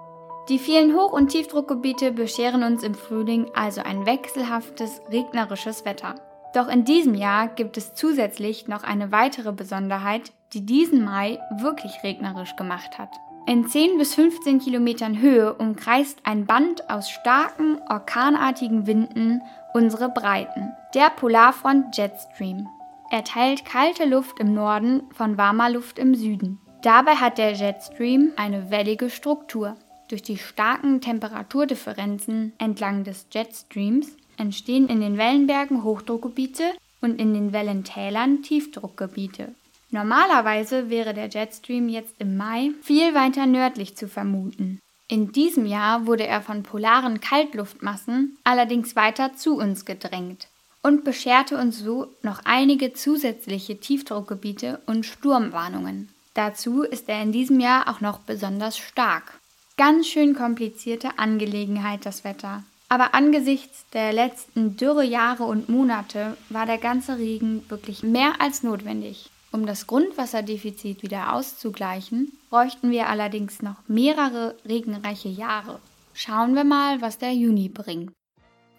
Die 0.48 0.58
vielen 0.58 0.96
Hoch- 0.96 1.12
und 1.12 1.28
Tiefdruckgebiete 1.28 2.14
bescheren 2.14 2.64
uns 2.64 2.84
im 2.84 2.94
Frühling 2.94 3.52
also 3.54 3.82
ein 3.82 4.06
wechselhaftes, 4.06 5.02
regnerisches 5.12 5.84
Wetter. 5.84 6.16
Doch 6.54 6.70
in 6.70 6.86
diesem 6.86 7.16
Jahr 7.16 7.50
gibt 7.50 7.76
es 7.76 7.96
zusätzlich 7.96 8.70
noch 8.70 8.84
eine 8.84 9.12
weitere 9.12 9.52
Besonderheit, 9.52 10.32
die 10.54 10.66
diesen 10.66 11.04
Mai 11.04 11.40
wirklich 11.58 12.04
regnerisch 12.04 12.56
gemacht 12.56 12.98
hat. 12.98 13.10
In 13.48 13.68
10 13.68 13.98
bis 13.98 14.16
15 14.16 14.60
Kilometern 14.60 15.20
Höhe 15.20 15.54
umkreist 15.54 16.20
ein 16.24 16.46
Band 16.46 16.90
aus 16.90 17.10
starken, 17.10 17.80
orkanartigen 17.90 18.86
Winden 18.86 19.42
unsere 19.74 20.10
Breiten, 20.10 20.72
der 20.94 21.10
Polarfront 21.10 21.98
Jetstream. 21.98 22.68
Er 23.10 23.24
teilt 23.24 23.66
kalte 23.66 24.06
Luft 24.06 24.40
im 24.40 24.54
Norden 24.54 25.04
von 25.14 25.38
warmer 25.38 25.70
Luft 25.70 25.98
im 25.98 26.16
Süden. 26.16 26.60
Dabei 26.82 27.16
hat 27.16 27.38
der 27.38 27.54
Jetstream 27.54 28.32
eine 28.38 28.72
wellige 28.72 29.10
Struktur. 29.10 29.76
Durch 30.08 30.22
die 30.22 30.38
starken 30.38 31.02
Temperaturdifferenzen 31.02 32.54
entlang 32.58 33.04
des 33.04 33.28
Jetstreams 33.32 34.16
entstehen 34.38 34.88
in 34.88 35.02
den 35.02 35.18
Wellenbergen 35.18 35.84
Hochdruckgebiete 35.84 36.64
und 37.02 37.20
in 37.20 37.34
den 37.34 37.54
Wellentälern 37.54 38.44
Tiefdruckgebiete. 38.44 39.56
Normalerweise 39.92 40.90
wäre 40.90 41.14
der 41.14 41.28
Jetstream 41.28 41.90
jetzt 41.90 42.16
im 42.18 42.38
Mai 42.38 42.72
viel 42.82 43.14
weiter 43.14 43.46
nördlich 43.46 43.96
zu 43.96 44.08
vermuten. 44.08 44.80
In 45.10 45.34
diesem 45.34 45.66
Jahr 45.66 46.08
wurde 46.08 46.26
er 46.26 46.42
von 46.42 46.64
polaren 46.64 47.20
Kaltluftmassen 47.20 48.38
allerdings 48.46 48.96
weiter 48.96 49.36
zu 49.36 49.58
uns 49.58 49.84
gedrängt 49.84 50.48
und 50.82 51.04
bescherte 51.04 51.58
uns 51.58 51.80
so 51.80 52.08
noch 52.24 52.40
einige 52.46 52.94
zusätzliche 52.94 53.80
Tiefdruckgebiete 53.82 54.80
und 54.86 55.06
Sturmwarnungen. 55.06 56.08
Dazu 56.34 56.84
ist 56.84 57.10
er 57.10 57.22
in 57.22 57.34
diesem 57.34 57.60
Jahr 57.60 57.90
auch 57.90 58.00
noch 58.00 58.20
besonders 58.20 58.78
stark. 58.78 59.40
Ganz 59.76 60.08
schön 60.08 60.34
komplizierte 60.34 61.20
Angelegenheit 61.20 62.06
das 62.06 62.24
Wetter. 62.24 62.64
Aber 62.88 63.14
angesichts 63.14 63.86
der 63.92 64.14
letzten 64.14 64.78
Dürrejahre 64.78 65.44
und 65.44 65.68
Monate 65.68 66.38
war 66.50 66.66
der 66.66 66.78
ganze 66.78 67.18
Regen 67.18 67.64
wirklich 67.70 68.04
mehr 68.04 68.40
als 68.40 68.64
notwendig. 68.64 69.30
Um 69.54 69.66
das 69.66 69.86
Grundwasserdefizit 69.86 71.04
wieder 71.04 71.34
auszugleichen, 71.34 72.32
bräuchten 72.50 72.90
wir 72.90 73.10
allerdings 73.10 73.62
noch 73.62 73.76
mehrere 73.86 74.56
regenreiche 74.66 75.28
Jahre. 75.28 75.82
Schauen 76.14 76.56
wir 76.56 76.64
mal, 76.64 77.02
was 77.02 77.18
der 77.18 77.34
Juni 77.34 77.68
bringt. 77.68 78.14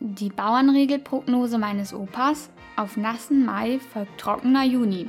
Die 0.00 0.30
Bauernregelprognose 0.30 1.58
meines 1.58 1.92
Opas: 1.92 2.48
Auf 2.76 2.96
nassen 2.96 3.44
Mai 3.44 3.80
folgt 3.92 4.18
trockener 4.18 4.64
Juni. 4.64 5.08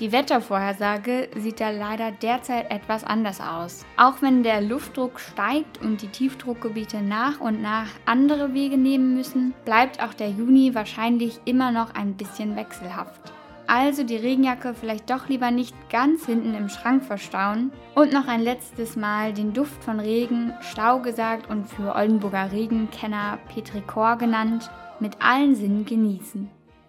Die 0.00 0.10
Wettervorhersage 0.10 1.28
sieht 1.36 1.60
da 1.60 1.70
leider 1.70 2.10
derzeit 2.10 2.70
etwas 2.70 3.04
anders 3.04 3.40
aus. 3.40 3.84
Auch 3.96 4.20
wenn 4.20 4.42
der 4.42 4.60
Luftdruck 4.60 5.20
steigt 5.20 5.80
und 5.80 6.02
die 6.02 6.08
Tiefdruckgebiete 6.08 7.02
nach 7.02 7.40
und 7.40 7.62
nach 7.62 7.88
andere 8.04 8.52
Wege 8.52 8.76
nehmen 8.76 9.14
müssen, 9.14 9.54
bleibt 9.64 10.02
auch 10.02 10.14
der 10.14 10.30
Juni 10.30 10.74
wahrscheinlich 10.74 11.40
immer 11.44 11.70
noch 11.70 11.94
ein 11.94 12.16
bisschen 12.16 12.56
wechselhaft. 12.56 13.32
Also 13.70 14.02
die 14.02 14.16
Regenjacke 14.16 14.72
vielleicht 14.72 15.10
doch 15.10 15.28
lieber 15.28 15.50
nicht 15.50 15.74
ganz 15.90 16.24
hinten 16.24 16.54
im 16.54 16.70
Schrank 16.70 17.04
verstauen 17.04 17.70
und 17.94 18.14
noch 18.14 18.26
ein 18.26 18.40
letztes 18.40 18.96
Mal 18.96 19.34
den 19.34 19.52
Duft 19.52 19.84
von 19.84 20.00
Regen, 20.00 20.54
Stau 20.62 21.00
gesagt 21.00 21.50
und 21.50 21.68
für 21.68 21.94
Oldenburger 21.94 22.50
Regenkenner 22.50 23.38
Petrikor 23.52 24.16
genannt, 24.16 24.70
mit 25.00 25.20
allen 25.20 25.54
Sinnen 25.54 25.84
genießen. 25.84 26.48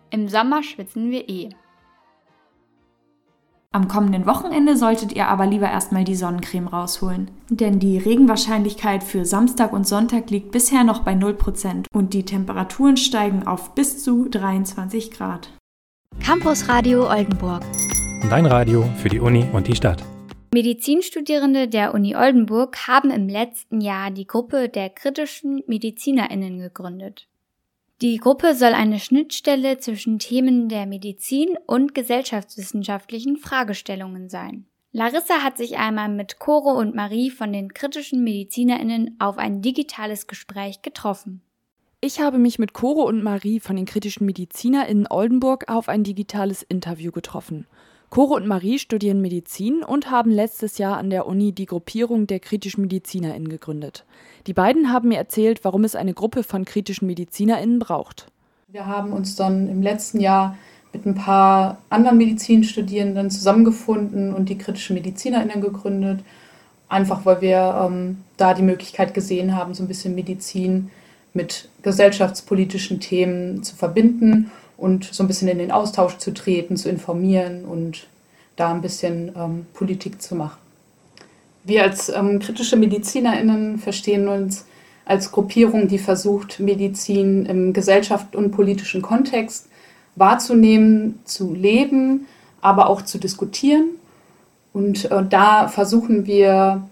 Im 0.10 0.30
Sommer 0.30 0.64
schwitzen 0.64 1.12
wir 1.12 1.28
eh. 1.28 1.50
Am 3.74 3.90
kommenden 3.90 4.26
Wochenende 4.26 4.78
solltet 4.78 5.12
ihr 5.12 5.28
aber 5.28 5.46
lieber 5.46 5.70
erstmal 5.70 6.06
die 6.06 6.16
Sonnencreme 6.16 6.70
rausholen. 6.70 7.30
Denn 7.50 7.80
die 7.80 7.98
Regenwahrscheinlichkeit 7.98 9.04
für 9.04 9.26
Samstag 9.26 9.74
und 9.74 9.86
Sonntag 9.86 10.30
liegt 10.30 10.52
bisher 10.52 10.86
noch 10.86 11.04
bei 11.04 11.12
0% 11.12 11.88
und 11.94 12.14
die 12.14 12.24
Temperaturen 12.24 12.96
steigen 12.96 13.46
auf 13.46 13.76
bis 13.76 14.02
zu 14.02 14.30
23 14.30 15.12
Grad. 15.12 15.59
Campus 16.30 16.70
Radio 16.70 17.10
Oldenburg. 17.10 17.64
Dein 18.30 18.46
Radio 18.46 18.84
für 18.98 19.10
die 19.10 19.20
Uni 19.20 19.48
und 19.52 19.68
die 19.68 19.76
Stadt. 19.76 20.04
Medizinstudierende 20.54 21.68
der 21.68 21.96
Uni 21.96 22.16
Oldenburg 22.16 22.88
haben 22.88 23.10
im 23.10 23.28
letzten 23.28 23.82
Jahr 23.82 24.12
die 24.12 24.28
Gruppe 24.28 24.70
der 24.70 24.92
kritischen 24.92 25.64
Medizinerinnen 25.66 26.60
gegründet. 26.60 27.28
Die 28.04 28.18
Gruppe 28.18 28.54
soll 28.54 28.74
eine 28.74 29.00
Schnittstelle 29.00 29.80
zwischen 29.80 30.20
Themen 30.20 30.70
der 30.70 30.86
Medizin 30.86 31.58
und 31.66 31.96
gesellschaftswissenschaftlichen 31.96 33.38
Fragestellungen 33.38 34.30
sein. 34.30 34.68
Larissa 34.92 35.42
hat 35.42 35.58
sich 35.58 35.78
einmal 35.78 36.10
mit 36.10 36.38
Coro 36.38 36.74
und 36.74 36.94
Marie 36.94 37.32
von 37.32 37.52
den 37.52 37.74
kritischen 37.74 38.24
Medizinerinnen 38.24 39.16
auf 39.18 39.40
ein 39.40 39.64
digitales 39.64 40.28
Gespräch 40.28 40.84
getroffen. 40.84 41.42
Ich 42.02 42.22
habe 42.22 42.38
mich 42.38 42.60
mit 42.60 42.72
Coro 42.72 43.02
und 43.02 43.24
Marie 43.24 43.60
von 43.60 43.76
den 43.76 43.84
kritischen 43.84 44.26
MedizinerInnen 44.26 45.08
Oldenburg 45.10 45.66
auf 45.68 45.90
ein 45.90 46.06
digitales 46.06 46.64
Interview 46.64 47.12
getroffen. 47.12 47.68
Coro 48.10 48.36
und 48.36 48.48
Marie 48.48 48.80
studieren 48.80 49.20
Medizin 49.20 49.84
und 49.84 50.10
haben 50.10 50.32
letztes 50.32 50.78
Jahr 50.78 50.96
an 50.96 51.10
der 51.10 51.28
Uni 51.28 51.52
die 51.52 51.66
Gruppierung 51.66 52.26
der 52.26 52.40
kritischen 52.40 52.84
MedizinerInnen 52.84 53.50
gegründet. 53.50 54.06
Die 54.48 54.54
beiden 54.54 54.94
haben 54.94 55.10
mir 55.10 55.18
erzählt, 55.18 55.66
warum 55.66 55.84
es 55.84 55.94
eine 55.94 56.14
Gruppe 56.14 56.44
von 56.44 56.64
kritischen 56.64 57.06
MedizinerInnen 57.06 57.80
braucht. 57.80 58.28
Wir 58.70 58.86
haben 58.86 59.12
uns 59.12 59.36
dann 59.36 59.68
im 59.68 59.82
letzten 59.82 60.22
Jahr 60.22 60.56
mit 60.94 61.06
ein 61.06 61.16
paar 61.16 61.80
anderen 61.90 62.18
Medizinstudierenden 62.18 63.30
zusammengefunden 63.30 64.34
und 64.34 64.48
die 64.48 64.58
kritischen 64.58 64.96
MedizinerInnen 64.96 65.60
gegründet. 65.60 66.24
Einfach 66.88 67.26
weil 67.26 67.42
wir 67.42 67.90
ähm, 67.90 68.24
da 68.38 68.54
die 68.54 68.64
Möglichkeit 68.64 69.14
gesehen 69.14 69.54
haben, 69.54 69.74
so 69.74 69.84
ein 69.84 69.90
bisschen 69.90 70.16
Medizin 70.16 70.92
mit 71.34 71.70
gesellschaftspolitischen 71.84 73.00
Themen 73.00 73.64
zu 73.64 73.76
verbinden 73.76 74.52
und 74.78 75.06
so 75.06 75.24
ein 75.24 75.28
bisschen 75.28 75.48
in 75.48 75.60
den 75.60 75.72
Austausch 75.72 76.18
zu 76.18 76.34
treten, 76.34 76.78
zu 76.78 76.90
informieren 76.90 77.66
und 77.66 78.08
da 78.56 78.72
ein 78.72 78.82
bisschen 78.82 79.32
ähm, 79.36 79.66
Politik 79.74 80.22
zu 80.22 80.36
machen. 80.36 80.58
Wir 81.64 81.84
als 81.84 82.10
ähm, 82.10 82.40
kritische 82.40 82.78
MedizinerInnen 82.78 83.78
verstehen 83.78 84.28
uns 84.28 84.66
als 85.06 85.32
Gruppierung, 85.32 85.88
die 85.88 85.98
versucht, 85.98 86.60
Medizin 86.60 87.46
im 87.46 87.74
gesellschaft- 87.74 88.36
und 88.36 88.52
politischen 88.52 89.02
Kontext 89.02 89.68
wahrzunehmen, 90.16 91.20
zu 91.26 91.54
leben, 91.54 92.28
aber 92.62 92.90
auch 92.90 93.02
zu 93.02 93.18
diskutieren. 93.18 93.90
Und 94.74 95.10
äh, 95.10 95.24
da 95.28 95.68
versuchen 95.68 96.26
wir 96.26 96.88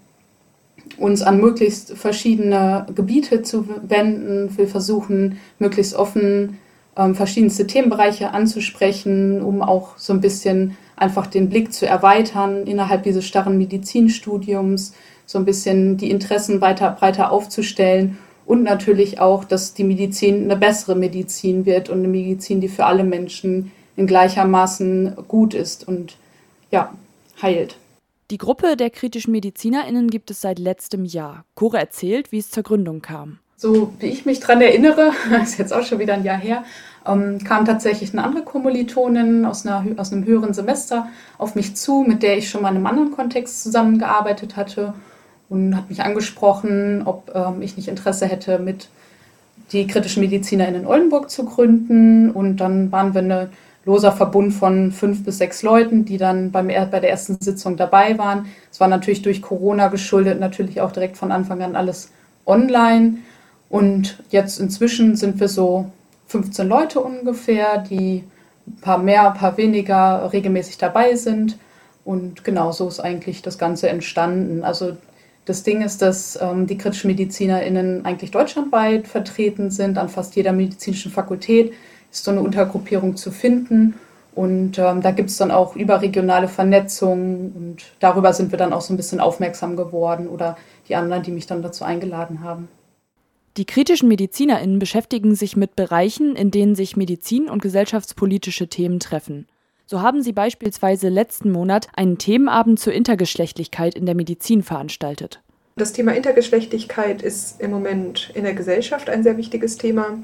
uns 0.97 1.21
an 1.21 1.39
möglichst 1.39 1.97
verschiedene 1.97 2.85
Gebiete 2.93 3.41
zu 3.41 3.67
wenden. 3.87 4.55
Wir 4.57 4.67
versuchen 4.67 5.39
möglichst 5.59 5.95
offen 5.95 6.57
ähm, 6.97 7.15
verschiedenste 7.15 7.67
Themenbereiche 7.67 8.31
anzusprechen, 8.31 9.41
um 9.41 9.61
auch 9.61 9.97
so 9.97 10.13
ein 10.13 10.21
bisschen 10.21 10.75
einfach 10.95 11.27
den 11.27 11.49
Blick 11.49 11.71
zu 11.71 11.85
erweitern 11.85 12.65
innerhalb 12.65 13.03
dieses 13.03 13.25
starren 13.25 13.57
Medizinstudiums, 13.57 14.93
so 15.25 15.37
ein 15.37 15.45
bisschen 15.45 15.97
die 15.97 16.09
Interessen 16.09 16.59
weiter 16.61 16.89
breiter 16.91 17.31
aufzustellen 17.31 18.17
und 18.45 18.63
natürlich 18.63 19.19
auch, 19.19 19.43
dass 19.43 19.73
die 19.73 19.83
Medizin 19.83 20.45
eine 20.45 20.55
bessere 20.55 20.95
Medizin 20.95 21.65
wird 21.65 21.89
und 21.89 21.99
eine 21.99 22.07
Medizin, 22.07 22.61
die 22.61 22.69
für 22.69 22.85
alle 22.85 23.03
Menschen 23.03 23.71
in 23.95 24.07
gleichermaßen 24.07 25.17
gut 25.27 25.53
ist 25.53 25.87
und 25.87 26.17
ja, 26.71 26.93
heilt. 27.41 27.77
Die 28.29 28.37
Gruppe 28.37 28.75
der 28.75 28.89
kritischen 28.89 29.31
MedizinerInnen 29.31 30.09
gibt 30.09 30.31
es 30.31 30.41
seit 30.41 30.59
letztem 30.59 31.05
Jahr. 31.05 31.45
Cora 31.55 31.77
erzählt, 31.77 32.33
wie 32.33 32.39
es 32.39 32.51
zur 32.51 32.63
Gründung 32.63 33.01
kam. 33.01 33.39
So 33.55 33.93
wie 33.99 34.07
ich 34.07 34.25
mich 34.25 34.41
daran 34.41 34.61
erinnere, 34.61 35.11
ist 35.41 35.57
jetzt 35.57 35.71
auch 35.71 35.83
schon 35.83 35.99
wieder 35.99 36.13
ein 36.13 36.25
Jahr 36.25 36.37
her, 36.37 36.65
ähm, 37.05 37.39
kam 37.45 37.63
tatsächlich 37.63 38.11
eine 38.11 38.25
andere 38.25 38.43
Kommilitonin 38.43 39.45
aus, 39.45 39.65
einer, 39.65 39.85
aus 39.95 40.11
einem 40.11 40.25
höheren 40.25 40.53
Semester 40.53 41.07
auf 41.37 41.55
mich 41.55 41.77
zu, 41.77 42.03
mit 42.05 42.21
der 42.21 42.37
ich 42.37 42.49
schon 42.49 42.61
mal 42.61 42.69
in 42.71 42.75
einem 42.75 42.87
anderen 42.87 43.11
Kontext 43.11 43.63
zusammengearbeitet 43.63 44.57
hatte 44.57 44.93
und 45.47 45.77
hat 45.77 45.89
mich 45.89 46.01
angesprochen, 46.01 47.03
ob 47.05 47.31
ähm, 47.33 47.61
ich 47.61 47.77
nicht 47.77 47.87
Interesse 47.87 48.25
hätte, 48.25 48.59
mit 48.59 48.89
die 49.71 49.87
kritischen 49.87 50.21
Mediziner 50.21 50.67
in 50.67 50.85
Oldenburg 50.85 51.29
zu 51.29 51.45
gründen. 51.45 52.29
Und 52.29 52.57
dann 52.57 52.91
waren 52.91 53.13
wir 53.13 53.21
ein 53.21 53.49
loser 53.87 54.11
Verbund 54.11 54.53
von 54.53 54.91
fünf 54.91 55.23
bis 55.23 55.37
sechs 55.37 55.63
Leuten, 55.63 56.03
die 56.03 56.17
dann 56.17 56.51
beim, 56.51 56.67
bei 56.67 56.99
der 56.99 57.09
ersten 57.09 57.37
Sitzung 57.39 57.77
dabei 57.77 58.17
waren. 58.17 58.47
Es 58.69 58.81
war 58.81 58.89
natürlich 58.89 59.21
durch 59.21 59.41
Corona 59.41 59.87
geschuldet, 59.87 60.39
natürlich 60.41 60.81
auch 60.81 60.91
direkt 60.91 61.15
von 61.15 61.31
Anfang 61.31 61.63
an 61.63 61.75
alles 61.77 62.11
online. 62.45 63.19
Und 63.69 64.21
jetzt 64.29 64.59
inzwischen 64.59 65.15
sind 65.15 65.39
wir 65.39 65.47
so 65.47 65.89
15 66.27 66.67
Leute 66.67 66.99
ungefähr, 66.99 67.77
die 67.77 68.25
ein 68.67 68.75
paar 68.81 68.97
mehr, 68.97 69.31
ein 69.31 69.37
paar 69.37 69.55
weniger 69.55 70.31
regelmäßig 70.33 70.77
dabei 70.77 71.15
sind. 71.15 71.57
Und 72.03 72.43
genau 72.43 72.73
so 72.73 72.89
ist 72.89 72.99
eigentlich 72.99 73.41
das 73.41 73.57
Ganze 73.57 73.87
entstanden. 73.87 74.65
Also 74.65 74.97
das 75.45 75.63
Ding 75.63 75.81
ist, 75.81 76.01
dass 76.01 76.37
ähm, 76.41 76.67
die 76.67 76.77
kritischen 76.77 77.09
MedizinerInnen 77.09 78.03
eigentlich 78.03 78.31
deutschlandweit 78.31 79.07
vertreten 79.07 79.71
sind. 79.71 79.97
An 79.97 80.09
fast 80.09 80.35
jeder 80.35 80.51
medizinischen 80.51 81.09
Fakultät 81.09 81.71
so 82.23 82.31
eine 82.31 82.41
Untergruppierung 82.41 83.15
zu 83.15 83.31
finden. 83.31 83.95
Und 84.35 84.77
ähm, 84.77 85.01
da 85.01 85.11
gibt 85.11 85.31
es 85.31 85.37
dann 85.37 85.49
auch 85.49 85.75
überregionale 85.75 86.47
Vernetzungen 86.47 87.53
und 87.53 87.85
darüber 87.99 88.33
sind 88.33 88.51
wir 88.51 88.59
dann 88.59 88.71
auch 88.71 88.81
so 88.81 88.93
ein 88.93 88.97
bisschen 88.97 89.19
aufmerksam 89.19 89.75
geworden 89.75 90.27
oder 90.27 90.57
die 90.87 90.95
anderen, 90.95 91.23
die 91.23 91.31
mich 91.31 91.47
dann 91.47 91.63
dazu 91.63 91.83
eingeladen 91.83 92.43
haben. 92.43 92.67
Die 93.57 93.65
kritischen 93.65 94.07
MedizinerInnen 94.07 94.77
beschäftigen 94.77 95.33
sich 95.33 95.57
mit 95.57 95.75
Bereichen, 95.75 96.35
in 96.35 96.51
denen 96.51 96.75
sich 96.75 96.95
Medizin 96.95 97.49
und 97.49 97.63
gesellschaftspolitische 97.63 98.67
Themen 98.67 98.99
treffen. 98.99 99.47
So 99.87 100.01
haben 100.03 100.21
sie 100.21 100.33
beispielsweise 100.33 101.09
letzten 101.09 101.49
Monat 101.49 101.87
einen 101.95 102.19
Themenabend 102.19 102.79
zur 102.79 102.93
Intergeschlechtlichkeit 102.93 103.95
in 103.95 104.05
der 104.05 104.13
Medizin 104.13 104.61
veranstaltet. 104.61 105.41
Das 105.77 105.93
Thema 105.93 106.13
Intergeschlechtlichkeit 106.15 107.21
ist 107.21 107.61
im 107.61 107.71
Moment 107.71 108.31
in 108.35 108.43
der 108.43 108.53
Gesellschaft 108.53 109.09
ein 109.09 109.23
sehr 109.23 109.37
wichtiges 109.37 109.77
Thema. 109.77 110.19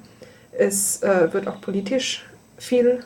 Es 0.57 1.01
äh, 1.01 1.33
wird 1.33 1.47
auch 1.47 1.61
politisch 1.61 2.25
viel 2.57 3.03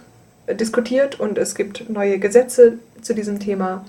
diskutiert 0.55 1.19
und 1.19 1.37
es 1.37 1.55
gibt 1.55 1.89
neue 1.89 2.19
Gesetze 2.19 2.79
zu 3.01 3.13
diesem 3.13 3.39
Thema. 3.39 3.85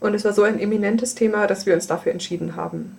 Und 0.00 0.14
es 0.14 0.24
war 0.24 0.32
so 0.32 0.42
ein 0.42 0.60
eminentes 0.60 1.14
Thema, 1.14 1.46
dass 1.46 1.66
wir 1.66 1.74
uns 1.74 1.86
dafür 1.86 2.12
entschieden 2.12 2.56
haben. 2.56 2.98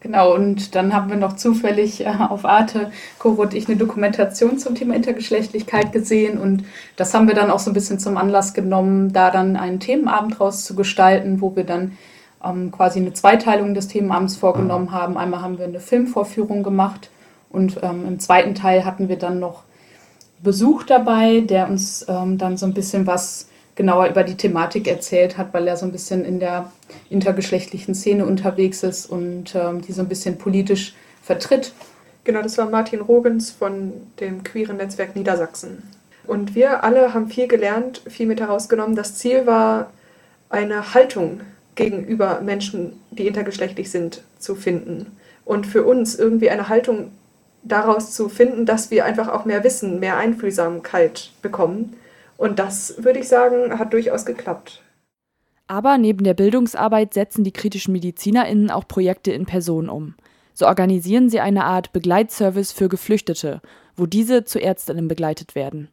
Genau, 0.00 0.32
und 0.32 0.76
dann 0.76 0.94
haben 0.94 1.10
wir 1.10 1.16
noch 1.16 1.34
zufällig 1.34 2.06
äh, 2.06 2.08
auf 2.28 2.44
Arte, 2.44 2.92
Coro 3.18 3.42
und 3.42 3.54
ich, 3.54 3.66
eine 3.68 3.76
Dokumentation 3.76 4.56
zum 4.56 4.76
Thema 4.76 4.94
Intergeschlechtlichkeit 4.94 5.90
gesehen. 5.92 6.38
Und 6.38 6.64
das 6.94 7.14
haben 7.14 7.26
wir 7.26 7.34
dann 7.34 7.50
auch 7.50 7.58
so 7.58 7.72
ein 7.72 7.74
bisschen 7.74 7.98
zum 7.98 8.16
Anlass 8.16 8.54
genommen, 8.54 9.12
da 9.12 9.32
dann 9.32 9.56
einen 9.56 9.80
Themenabend 9.80 10.38
draus 10.38 10.64
zu 10.64 10.76
gestalten, 10.76 11.40
wo 11.40 11.56
wir 11.56 11.64
dann 11.64 11.98
ähm, 12.44 12.70
quasi 12.70 13.00
eine 13.00 13.12
Zweiteilung 13.12 13.74
des 13.74 13.88
Themenabends 13.88 14.36
vorgenommen 14.36 14.92
haben. 14.92 15.18
Einmal 15.18 15.42
haben 15.42 15.58
wir 15.58 15.64
eine 15.64 15.80
Filmvorführung 15.80 16.62
gemacht 16.62 17.10
und 17.50 17.80
ähm, 17.82 18.06
im 18.06 18.20
zweiten 18.20 18.54
Teil 18.54 18.84
hatten 18.84 19.08
wir 19.08 19.16
dann 19.16 19.38
noch 19.38 19.64
Besuch 20.42 20.84
dabei, 20.84 21.40
der 21.40 21.68
uns 21.68 22.06
ähm, 22.08 22.38
dann 22.38 22.56
so 22.56 22.66
ein 22.66 22.74
bisschen 22.74 23.06
was 23.06 23.48
genauer 23.74 24.08
über 24.08 24.24
die 24.24 24.36
Thematik 24.36 24.88
erzählt 24.88 25.38
hat, 25.38 25.54
weil 25.54 25.66
er 25.68 25.76
so 25.76 25.86
ein 25.86 25.92
bisschen 25.92 26.24
in 26.24 26.40
der 26.40 26.70
intergeschlechtlichen 27.10 27.94
Szene 27.94 28.26
unterwegs 28.26 28.82
ist 28.82 29.06
und 29.06 29.54
ähm, 29.54 29.82
die 29.82 29.92
so 29.92 30.02
ein 30.02 30.08
bisschen 30.08 30.36
politisch 30.36 30.94
vertritt. 31.22 31.72
Genau, 32.24 32.42
das 32.42 32.58
war 32.58 32.68
Martin 32.68 33.00
Rogens 33.00 33.50
von 33.50 33.92
dem 34.20 34.42
queeren 34.42 34.76
Netzwerk 34.76 35.16
Niedersachsen. 35.16 35.82
Und 36.26 36.54
wir 36.54 36.84
alle 36.84 37.14
haben 37.14 37.28
viel 37.28 37.48
gelernt, 37.48 38.02
viel 38.06 38.26
mit 38.26 38.40
herausgenommen. 38.40 38.96
Das 38.96 39.14
Ziel 39.14 39.46
war, 39.46 39.90
eine 40.50 40.94
Haltung 40.94 41.40
gegenüber 41.74 42.40
Menschen, 42.40 43.00
die 43.10 43.26
intergeschlechtlich 43.26 43.90
sind, 43.90 44.22
zu 44.38 44.54
finden. 44.54 45.16
Und 45.44 45.66
für 45.66 45.84
uns 45.84 46.16
irgendwie 46.16 46.50
eine 46.50 46.68
Haltung 46.68 47.12
daraus 47.68 48.12
zu 48.12 48.28
finden, 48.28 48.66
dass 48.66 48.90
wir 48.90 49.04
einfach 49.04 49.28
auch 49.28 49.44
mehr 49.44 49.64
Wissen, 49.64 50.00
mehr 50.00 50.16
Einfühlsamkeit 50.16 51.30
bekommen 51.42 51.96
und 52.38 52.58
das, 52.58 53.02
würde 53.02 53.18
ich 53.18 53.28
sagen, 53.28 53.78
hat 53.78 53.92
durchaus 53.92 54.24
geklappt. 54.24 54.80
Aber 55.66 55.98
neben 55.98 56.24
der 56.24 56.34
Bildungsarbeit 56.34 57.12
setzen 57.12 57.44
die 57.44 57.52
kritischen 57.52 57.92
MedizinerInnen 57.92 58.70
auch 58.70 58.88
Projekte 58.88 59.32
in 59.32 59.44
Person 59.44 59.90
um. 59.90 60.14
So 60.54 60.66
organisieren 60.66 61.28
sie 61.28 61.40
eine 61.40 61.64
Art 61.64 61.92
Begleitservice 61.92 62.72
für 62.72 62.88
Geflüchtete, 62.88 63.60
wo 63.96 64.06
diese 64.06 64.44
zu 64.44 64.60
Ärztinnen 64.60 65.08
begleitet 65.08 65.54
werden. 65.54 65.88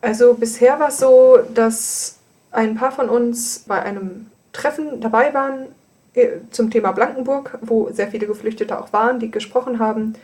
Also 0.00 0.34
bisher 0.34 0.78
war 0.78 0.88
es 0.88 0.98
so, 0.98 1.38
dass 1.52 2.18
ein 2.50 2.76
paar 2.76 2.92
von 2.92 3.08
uns 3.08 3.64
bei 3.66 3.82
einem 3.82 4.26
Treffen 4.52 5.00
dabei 5.00 5.34
waren 5.34 5.66
äh, 6.14 6.38
zum 6.50 6.70
Thema 6.70 6.92
Blankenburg, 6.92 7.58
wo 7.62 7.90
sehr 7.92 8.08
viele 8.08 8.26
Geflüchtete 8.26 8.80
auch 8.80 8.92
waren, 8.92 9.18
die 9.18 9.30
gesprochen 9.30 9.78
haben. 9.78 10.14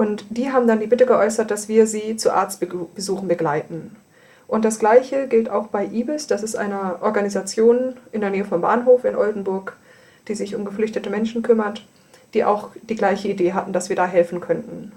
Und 0.00 0.24
die 0.30 0.50
haben 0.50 0.66
dann 0.66 0.80
die 0.80 0.86
Bitte 0.86 1.04
geäußert, 1.04 1.50
dass 1.50 1.68
wir 1.68 1.86
sie 1.86 2.16
zu 2.16 2.32
Arztbesuchen 2.32 3.28
begleiten. 3.28 3.96
Und 4.48 4.64
das 4.64 4.78
Gleiche 4.78 5.28
gilt 5.28 5.50
auch 5.50 5.66
bei 5.66 5.84
IBIS. 5.84 6.26
Das 6.26 6.42
ist 6.42 6.56
eine 6.56 7.02
Organisation 7.02 7.96
in 8.10 8.22
der 8.22 8.30
Nähe 8.30 8.46
vom 8.46 8.62
Bahnhof 8.62 9.04
in 9.04 9.14
Oldenburg, 9.14 9.76
die 10.26 10.34
sich 10.34 10.56
um 10.56 10.64
geflüchtete 10.64 11.10
Menschen 11.10 11.42
kümmert, 11.42 11.84
die 12.32 12.44
auch 12.44 12.70
die 12.88 12.94
gleiche 12.94 13.28
Idee 13.28 13.52
hatten, 13.52 13.74
dass 13.74 13.90
wir 13.90 13.96
da 13.96 14.06
helfen 14.06 14.40
könnten. 14.40 14.92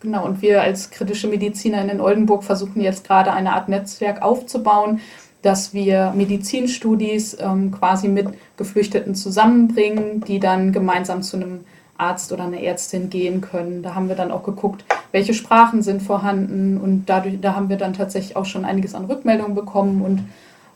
Genau, 0.00 0.24
und 0.24 0.42
wir 0.42 0.62
als 0.62 0.90
kritische 0.90 1.28
Mediziner 1.28 1.88
in 1.88 2.00
Oldenburg 2.00 2.42
versuchen 2.42 2.80
jetzt 2.80 3.06
gerade 3.06 3.32
eine 3.32 3.52
Art 3.52 3.68
Netzwerk 3.68 4.20
aufzubauen, 4.20 5.00
dass 5.42 5.74
wir 5.74 6.12
Medizinstudis 6.16 7.36
ähm, 7.38 7.70
quasi 7.70 8.08
mit 8.08 8.26
Geflüchteten 8.56 9.14
zusammenbringen, 9.14 10.22
die 10.22 10.40
dann 10.40 10.72
gemeinsam 10.72 11.22
zu 11.22 11.36
einem 11.36 11.60
Arzt 12.00 12.32
oder 12.32 12.44
eine 12.44 12.64
Ärztin 12.64 13.10
gehen 13.10 13.40
können. 13.40 13.82
Da 13.82 13.94
haben 13.94 14.08
wir 14.08 14.16
dann 14.16 14.30
auch 14.30 14.42
geguckt, 14.42 14.84
welche 15.12 15.34
Sprachen 15.34 15.82
sind 15.82 16.02
vorhanden 16.02 16.78
und 16.78 17.06
dadurch, 17.06 17.40
da 17.40 17.54
haben 17.54 17.68
wir 17.68 17.76
dann 17.76 17.92
tatsächlich 17.92 18.36
auch 18.36 18.44
schon 18.44 18.64
einiges 18.64 18.94
an 18.94 19.04
Rückmeldungen 19.04 19.54
bekommen 19.54 20.02
und 20.02 20.24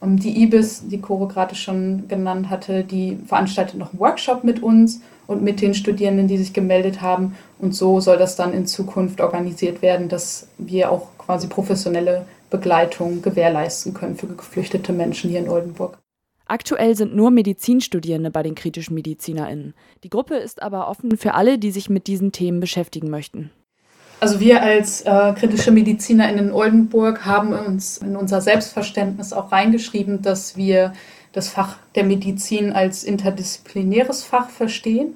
um, 0.01 0.11
ähm, 0.11 0.21
die 0.21 0.43
IBIS, 0.43 0.89
die 0.89 1.01
Coro 1.01 1.27
gerade 1.27 1.55
schon 1.55 2.09
genannt 2.09 2.51
hatte, 2.51 2.85
die 2.85 3.19
veranstaltet 3.27 3.79
noch 3.79 3.91
einen 3.91 4.01
Workshop 4.01 4.45
mit 4.45 4.63
uns 4.63 5.01
und 5.27 5.43
mit 5.43 5.61
den 5.61 5.75
Studierenden, 5.75 6.29
die 6.29 6.37
sich 6.37 6.53
gemeldet 6.53 7.01
haben. 7.01 7.37
Und 7.59 7.75
so 7.75 8.01
soll 8.01 8.19
das 8.19 8.37
dann 8.37 8.53
in 8.53 8.67
Zukunft 8.67 9.21
organisiert 9.21 9.81
werden, 9.83 10.09
dass 10.09 10.49
wir 10.59 10.91
auch 10.91 11.09
quasi 11.19 11.47
professionelle 11.47 12.27
Begleitung 12.51 13.23
gewährleisten 13.23 13.95
können 13.95 14.17
für 14.17 14.27
geflüchtete 14.27 14.93
Menschen 14.93 15.31
hier 15.31 15.41
in 15.41 15.49
Oldenburg. 15.49 15.99
Aktuell 16.47 16.95
sind 16.95 17.17
nur 17.17 17.31
Medizinstudierende 17.31 18.31
bei 18.31 18.43
den 18.43 18.55
kritischen 18.55 18.95
MedizinerInnen. 18.95 19.75
Die 20.03 20.11
Gruppe 20.11 20.35
ist 20.35 20.63
aber 20.63 20.89
offen 20.89 21.17
für 21.17 21.35
alle, 21.35 21.59
die 21.59 21.71
sich 21.71 21.89
mit 21.89 22.07
diesen 22.07 22.33
Themen 22.33 22.61
beschäftigen 22.61 23.09
möchten. 23.09 23.51
Also 24.21 24.41
wir 24.41 24.63
als 24.63 25.03
äh, 25.03 25.35
kritische 25.35 25.71
MedizinerInnen 25.71 26.47
in 26.47 26.53
Oldenburg 26.53 27.25
haben 27.27 27.53
uns 27.53 27.99
in 27.99 28.17
unser 28.17 28.41
Selbstverständnis 28.41 29.33
auch 29.33 29.53
reingeschrieben, 29.53 30.23
dass 30.23 30.57
wir 30.57 30.93
das 31.33 31.49
Fach 31.49 31.77
der 31.95 32.05
Medizin 32.05 32.73
als 32.73 33.05
interdisziplinäres 33.05 34.23
Fach 34.23 34.51
verstehen. 34.51 35.15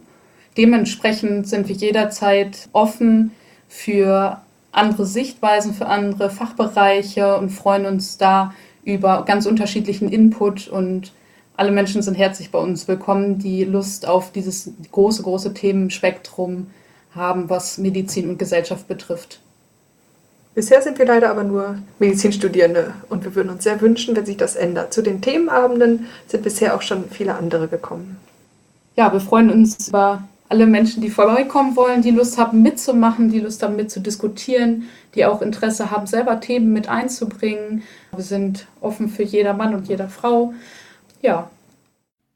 Dementsprechend 0.57 1.49
sind 1.49 1.69
wir 1.69 1.77
jederzeit 1.77 2.69
offen 2.73 3.31
für 3.69 4.41
andere 4.73 5.07
Sichtweisen, 5.07 5.73
für 5.75 5.87
andere 5.87 6.31
Fachbereiche 6.31 7.37
und 7.37 7.51
freuen 7.51 7.87
uns 7.87 8.19
da 8.19 8.53
über 8.85 9.25
ganz 9.25 9.47
unterschiedlichen 9.47 10.11
Input 10.11 10.69
und 10.69 11.13
alle 11.59 11.73
Menschen 11.73 12.03
sind 12.03 12.15
herzlich 12.15 12.53
bei 12.53 12.59
uns 12.61 12.87
willkommen, 12.87 13.41
die 13.41 13.65
Lust 13.65 14.07
auf 14.07 14.31
dieses 14.31 14.71
große, 14.93 15.25
große 15.25 15.55
Themenspektrum 15.55 16.69
haben, 17.17 17.51
was 17.51 17.79
Medizin 17.79 18.31
und 18.31 18.39
Gesellschaft 18.39 18.87
betrifft. 18.87 19.41
Bisher 20.55 20.81
sind 20.83 21.01
wir 21.01 21.07
leider 21.07 21.31
aber 21.31 21.43
nur 21.43 21.79
Medizinstudierende 21.99 22.95
und 23.09 23.25
wir 23.25 23.35
würden 23.35 23.51
uns 23.51 23.65
sehr 23.65 23.81
wünschen, 23.81 24.15
wenn 24.15 24.25
sich 24.25 24.37
das 24.37 24.55
ändert. 24.55 24.95
Zu 24.95 25.03
den 25.03 25.21
Themenabenden 25.21 26.07
sind 26.29 26.45
bisher 26.45 26.77
auch 26.77 26.83
schon 26.83 27.11
viele 27.11 27.35
andere 27.35 27.67
gekommen. 27.67 28.19
Ja, 28.95 29.13
wir 29.13 29.21
freuen 29.21 29.51
uns 29.51 29.89
über 29.89 30.23
alle 30.49 30.67
Menschen, 30.67 31.03
die 31.03 31.11
vorbeikommen 31.11 31.75
wollen, 31.75 32.03
die 32.03 32.13
Lust 32.13 32.39
haben 32.39 32.63
mitzumachen, 32.63 33.31
die 33.31 33.41
Lust 33.41 33.65
haben 33.65 33.75
mitzudiskutieren, 33.75 34.85
die 35.17 35.27
auch 35.27 35.43
Interesse 35.43 35.91
haben, 35.91 36.07
selber 36.07 36.39
Themen 36.39 36.73
mit 36.73 36.89
einzubringen. 36.89 37.83
Wir 38.15 38.25
sind 38.25 38.67
offen 38.81 39.09
für 39.09 39.25
jeder 39.25 39.55
Mann 39.55 39.75
und 39.75 39.89
jeder 39.89 40.09
Frau 40.09 40.55
ja. 41.23 41.51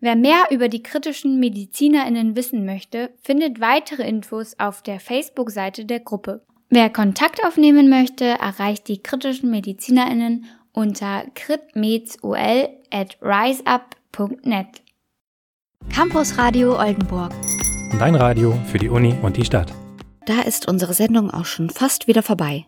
Wer 0.01 0.17
mehr 0.17 0.47
über 0.51 0.69
die 0.69 0.83
kritischen 0.83 1.39
MedizinerInnen 1.39 2.35
wissen 2.35 2.67
möchte, 2.67 3.11
findet 3.23 3.61
weitere 3.61 4.03
Infos 4.03 4.59
auf 4.59 4.83
der 4.83 4.99
Facebook-Seite 4.99 5.85
der 5.85 6.01
Gruppe. 6.01 6.43
Wer 6.71 6.91
Kontakt 6.91 7.45
aufnehmen 7.45 7.89
möchte, 7.89 8.25
erreicht 8.25 8.89
die 8.89 9.03
kritischen 9.03 9.51
MedizinerInnen 9.51 10.47
unter 10.73 11.25
kritmedsul 11.35 12.69
at 12.91 13.17
riseup.net. 13.23 14.83
Campus 15.95 16.39
Radio 16.39 16.79
Oldenburg. 16.79 17.33
Dein 17.99 18.15
Radio 18.15 18.59
für 18.67 18.79
die 18.79 18.89
Uni 18.89 19.15
und 19.23 19.37
die 19.37 19.45
Stadt. 19.45 19.73
Da 20.27 20.41
ist 20.41 20.67
unsere 20.67 20.95
Sendung 20.95 21.31
auch 21.31 21.45
schon 21.45 21.71
fast 21.71 22.09
wieder 22.09 22.23
vorbei. 22.23 22.67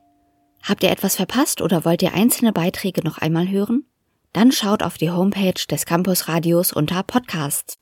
Habt 0.62 0.82
ihr 0.82 0.90
etwas 0.90 1.16
verpasst 1.16 1.62
oder 1.62 1.84
wollt 1.84 2.02
ihr 2.02 2.14
einzelne 2.14 2.52
Beiträge 2.52 3.02
noch 3.02 3.18
einmal 3.18 3.48
hören? 3.48 3.86
Dann 4.34 4.50
schaut 4.50 4.82
auf 4.82 4.98
die 4.98 5.10
Homepage 5.10 5.64
des 5.70 5.86
Campusradios 5.86 6.72
unter 6.72 7.04
Podcasts. 7.04 7.78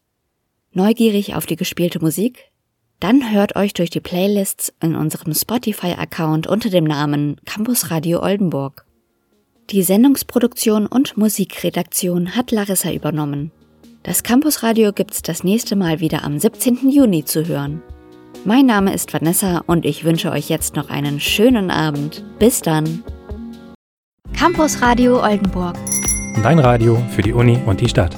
Neugierig 0.72 1.34
auf 1.34 1.46
die 1.46 1.56
gespielte 1.56 1.98
Musik? 1.98 2.52
Dann 3.00 3.32
hört 3.32 3.56
euch 3.56 3.72
durch 3.72 3.88
die 3.88 4.00
Playlists 4.00 4.72
in 4.80 4.94
unserem 4.94 5.34
Spotify-Account 5.34 6.46
unter 6.46 6.68
dem 6.68 6.84
Namen 6.84 7.40
Campus 7.46 7.90
Radio 7.90 8.22
Oldenburg. 8.22 8.84
Die 9.70 9.82
Sendungsproduktion 9.82 10.86
und 10.86 11.16
Musikredaktion 11.16 12.36
hat 12.36 12.50
Larissa 12.50 12.92
übernommen. 12.92 13.50
Das 14.02 14.22
Campusradio 14.22 14.92
gibt's 14.92 15.22
das 15.22 15.44
nächste 15.44 15.74
Mal 15.74 16.00
wieder 16.00 16.22
am 16.22 16.38
17. 16.38 16.90
Juni 16.90 17.24
zu 17.24 17.46
hören. 17.46 17.82
Mein 18.44 18.66
Name 18.66 18.92
ist 18.92 19.14
Vanessa 19.14 19.62
und 19.66 19.86
ich 19.86 20.04
wünsche 20.04 20.30
euch 20.30 20.50
jetzt 20.50 20.76
noch 20.76 20.90
einen 20.90 21.18
schönen 21.18 21.70
Abend. 21.70 22.24
Bis 22.38 22.60
dann! 22.60 23.02
Campus 24.34 24.82
Radio 24.82 25.22
Oldenburg. 25.22 25.76
Dein 26.40 26.58
Radio 26.58 26.96
für 27.10 27.22
die 27.22 27.32
Uni 27.32 27.58
und 27.66 27.80
die 27.80 27.88
Stadt. 27.88 28.16